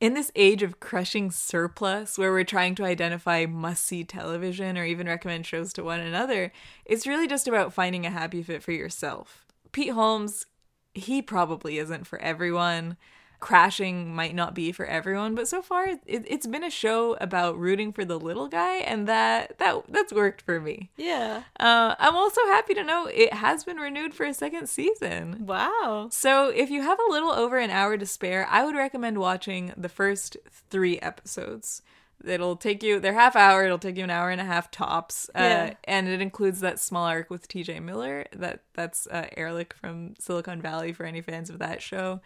in 0.00 0.14
this 0.14 0.30
age 0.36 0.62
of 0.62 0.78
crushing 0.78 1.30
surplus 1.30 2.16
where 2.16 2.30
we're 2.30 2.44
trying 2.44 2.76
to 2.76 2.84
identify 2.84 3.46
must 3.46 3.84
see 3.84 4.04
television 4.04 4.78
or 4.78 4.84
even 4.84 5.08
recommend 5.08 5.44
shows 5.44 5.72
to 5.72 5.82
one 5.82 6.00
another, 6.00 6.52
it's 6.84 7.06
really 7.06 7.26
just 7.26 7.48
about 7.48 7.72
finding 7.72 8.06
a 8.06 8.10
happy 8.10 8.42
fit 8.42 8.62
for 8.62 8.70
yourself. 8.72 9.44
Pete 9.72 9.90
Holmes, 9.90 10.46
he 10.94 11.20
probably 11.20 11.78
isn't 11.78 12.06
for 12.06 12.20
everyone. 12.20 12.96
Crashing 13.40 14.14
might 14.14 14.34
not 14.34 14.52
be 14.52 14.72
for 14.72 14.84
everyone, 14.86 15.36
but 15.36 15.46
so 15.46 15.62
far 15.62 15.86
it, 15.86 16.00
it's 16.06 16.46
been 16.46 16.64
a 16.64 16.70
show 16.70 17.14
about 17.20 17.56
rooting 17.56 17.92
for 17.92 18.04
the 18.04 18.18
little 18.18 18.48
guy, 18.48 18.78
and 18.78 19.06
that 19.06 19.58
that 19.58 19.84
that's 19.88 20.12
worked 20.12 20.42
for 20.42 20.60
me. 20.60 20.90
Yeah. 20.96 21.44
Uh, 21.60 21.94
I'm 22.00 22.16
also 22.16 22.40
happy 22.46 22.74
to 22.74 22.82
know 22.82 23.06
it 23.06 23.32
has 23.32 23.62
been 23.62 23.76
renewed 23.76 24.12
for 24.12 24.26
a 24.26 24.34
second 24.34 24.68
season. 24.68 25.46
Wow. 25.46 26.08
So, 26.10 26.48
if 26.48 26.68
you 26.68 26.82
have 26.82 26.98
a 26.98 27.12
little 27.12 27.30
over 27.30 27.58
an 27.58 27.70
hour 27.70 27.96
to 27.96 28.06
spare, 28.06 28.44
I 28.50 28.64
would 28.64 28.74
recommend 28.74 29.18
watching 29.18 29.72
the 29.76 29.88
first 29.88 30.36
three 30.70 30.98
episodes. 30.98 31.82
It'll 32.24 32.56
take 32.56 32.82
you, 32.82 32.98
they're 32.98 33.12
half 33.14 33.36
hour, 33.36 33.64
it'll 33.64 33.78
take 33.78 33.96
you 33.96 34.02
an 34.02 34.10
hour 34.10 34.30
and 34.30 34.40
a 34.40 34.44
half 34.44 34.72
tops. 34.72 35.30
Uh, 35.32 35.38
Yeah. 35.42 35.74
And 35.84 36.08
it 36.08 36.20
includes 36.20 36.58
that 36.60 36.80
small 36.80 37.06
arc 37.06 37.30
with 37.30 37.46
TJ 37.46 37.80
Miller. 37.84 38.26
That 38.34 38.62
That's 38.74 39.06
uh, 39.06 39.28
Erlich 39.36 39.72
from 39.74 40.14
Silicon 40.18 40.60
Valley 40.60 40.92
for 40.92 41.04
any 41.06 41.20
fans 41.20 41.48
of 41.48 41.60
that 41.60 41.80
show. 41.80 42.20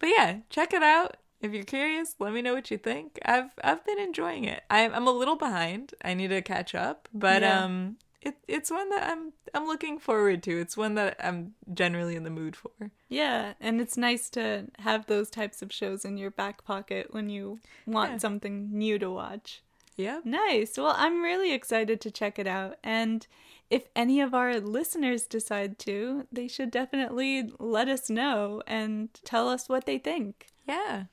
But 0.00 0.08
yeah, 0.10 0.38
check 0.50 0.72
it 0.72 0.82
out. 0.82 1.16
If 1.40 1.52
you're 1.52 1.64
curious, 1.64 2.14
let 2.18 2.32
me 2.32 2.40
know 2.42 2.54
what 2.54 2.70
you 2.70 2.78
think. 2.78 3.18
I've 3.24 3.50
I've 3.62 3.84
been 3.84 3.98
enjoying 3.98 4.44
it. 4.44 4.62
I'm 4.70 4.94
I'm 4.94 5.06
a 5.06 5.12
little 5.12 5.36
behind. 5.36 5.92
I 6.04 6.14
need 6.14 6.28
to 6.28 6.40
catch 6.42 6.74
up, 6.74 7.08
but 7.12 7.42
Yeah. 7.42 7.64
um 7.64 7.96
it, 8.22 8.36
it's 8.48 8.70
one 8.70 8.88
that 8.88 9.10
I'm 9.10 9.34
I'm 9.52 9.66
looking 9.66 9.98
forward 9.98 10.42
to. 10.44 10.58
It's 10.58 10.76
one 10.76 10.94
that 10.94 11.16
I'm 11.22 11.52
generally 11.74 12.16
in 12.16 12.22
the 12.24 12.30
mood 12.30 12.56
for. 12.56 12.70
Yeah, 13.10 13.52
and 13.60 13.80
it's 13.82 13.98
nice 13.98 14.30
to 14.30 14.68
have 14.78 15.04
those 15.06 15.28
types 15.28 15.60
of 15.60 15.70
shows 15.70 16.04
in 16.06 16.16
your 16.16 16.30
back 16.30 16.64
pocket 16.64 17.08
when 17.12 17.28
you 17.28 17.60
want 17.86 18.12
Yeah. 18.12 18.18
something 18.18 18.70
new 18.72 18.98
to 18.98 19.10
watch. 19.10 19.62
Yeah. 19.96 20.20
Nice. 20.24 20.76
Well, 20.76 20.94
I'm 20.96 21.22
really 21.22 21.52
excited 21.52 22.00
to 22.00 22.10
check 22.10 22.38
it 22.38 22.46
out. 22.46 22.76
And 22.82 23.26
if 23.70 23.84
any 23.94 24.20
of 24.20 24.34
our 24.34 24.60
listeners 24.60 25.26
decide 25.26 25.78
to, 25.80 26.26
they 26.32 26.48
should 26.48 26.70
definitely 26.70 27.50
let 27.58 27.88
us 27.88 28.10
know 28.10 28.62
and 28.66 29.08
tell 29.24 29.48
us 29.48 29.68
what 29.68 29.86
they 29.86 29.98
think. 29.98 30.46
Yeah. 30.66 31.04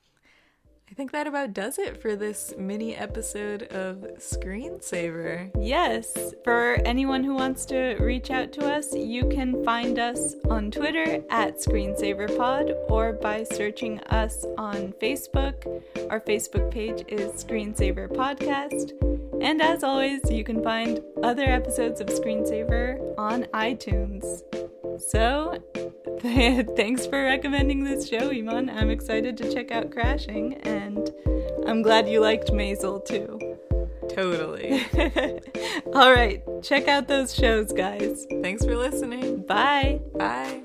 I 0.91 0.93
think 0.93 1.13
that 1.13 1.25
about 1.25 1.53
does 1.53 1.79
it 1.79 2.01
for 2.01 2.17
this 2.17 2.53
mini 2.57 2.97
episode 2.97 3.63
of 3.71 3.99
Screensaver. 4.17 5.49
Yes, 5.57 6.33
for 6.43 6.81
anyone 6.83 7.23
who 7.23 7.33
wants 7.33 7.65
to 7.67 7.95
reach 7.97 8.29
out 8.29 8.51
to 8.53 8.69
us, 8.69 8.93
you 8.93 9.25
can 9.29 9.63
find 9.63 9.97
us 9.97 10.35
on 10.49 10.69
Twitter 10.69 11.23
at 11.29 11.55
ScreensaverPod 11.55 12.91
or 12.91 13.13
by 13.13 13.45
searching 13.45 14.01
us 14.09 14.45
on 14.57 14.93
Facebook. 15.01 15.81
Our 16.09 16.19
Facebook 16.19 16.69
page 16.69 17.05
is 17.07 17.41
Screensaver 17.41 18.09
Podcast. 18.09 18.91
And 19.41 19.61
as 19.61 19.85
always, 19.85 20.19
you 20.29 20.43
can 20.43 20.61
find 20.61 20.99
other 21.23 21.45
episodes 21.45 22.01
of 22.01 22.07
Screensaver 22.07 23.17
on 23.17 23.43
iTunes. 23.53 24.41
So, 25.07 25.57
thanks 26.21 27.05
for 27.05 27.23
recommending 27.23 27.83
this 27.83 28.07
show, 28.07 28.29
Iman. 28.29 28.69
I'm 28.69 28.89
excited 28.89 29.37
to 29.37 29.51
check 29.51 29.71
out 29.71 29.91
Crashing, 29.91 30.55
and 30.63 31.11
I'm 31.65 31.81
glad 31.81 32.07
you 32.07 32.21
liked 32.21 32.51
Maisel 32.51 33.03
too. 33.03 33.39
Totally. 34.09 34.85
All 35.93 36.13
right, 36.13 36.43
check 36.61 36.87
out 36.87 37.07
those 37.07 37.33
shows, 37.33 37.71
guys. 37.71 38.27
Thanks 38.41 38.63
for 38.63 38.75
listening. 38.75 39.43
Bye. 39.43 40.01
Bye. 40.17 40.63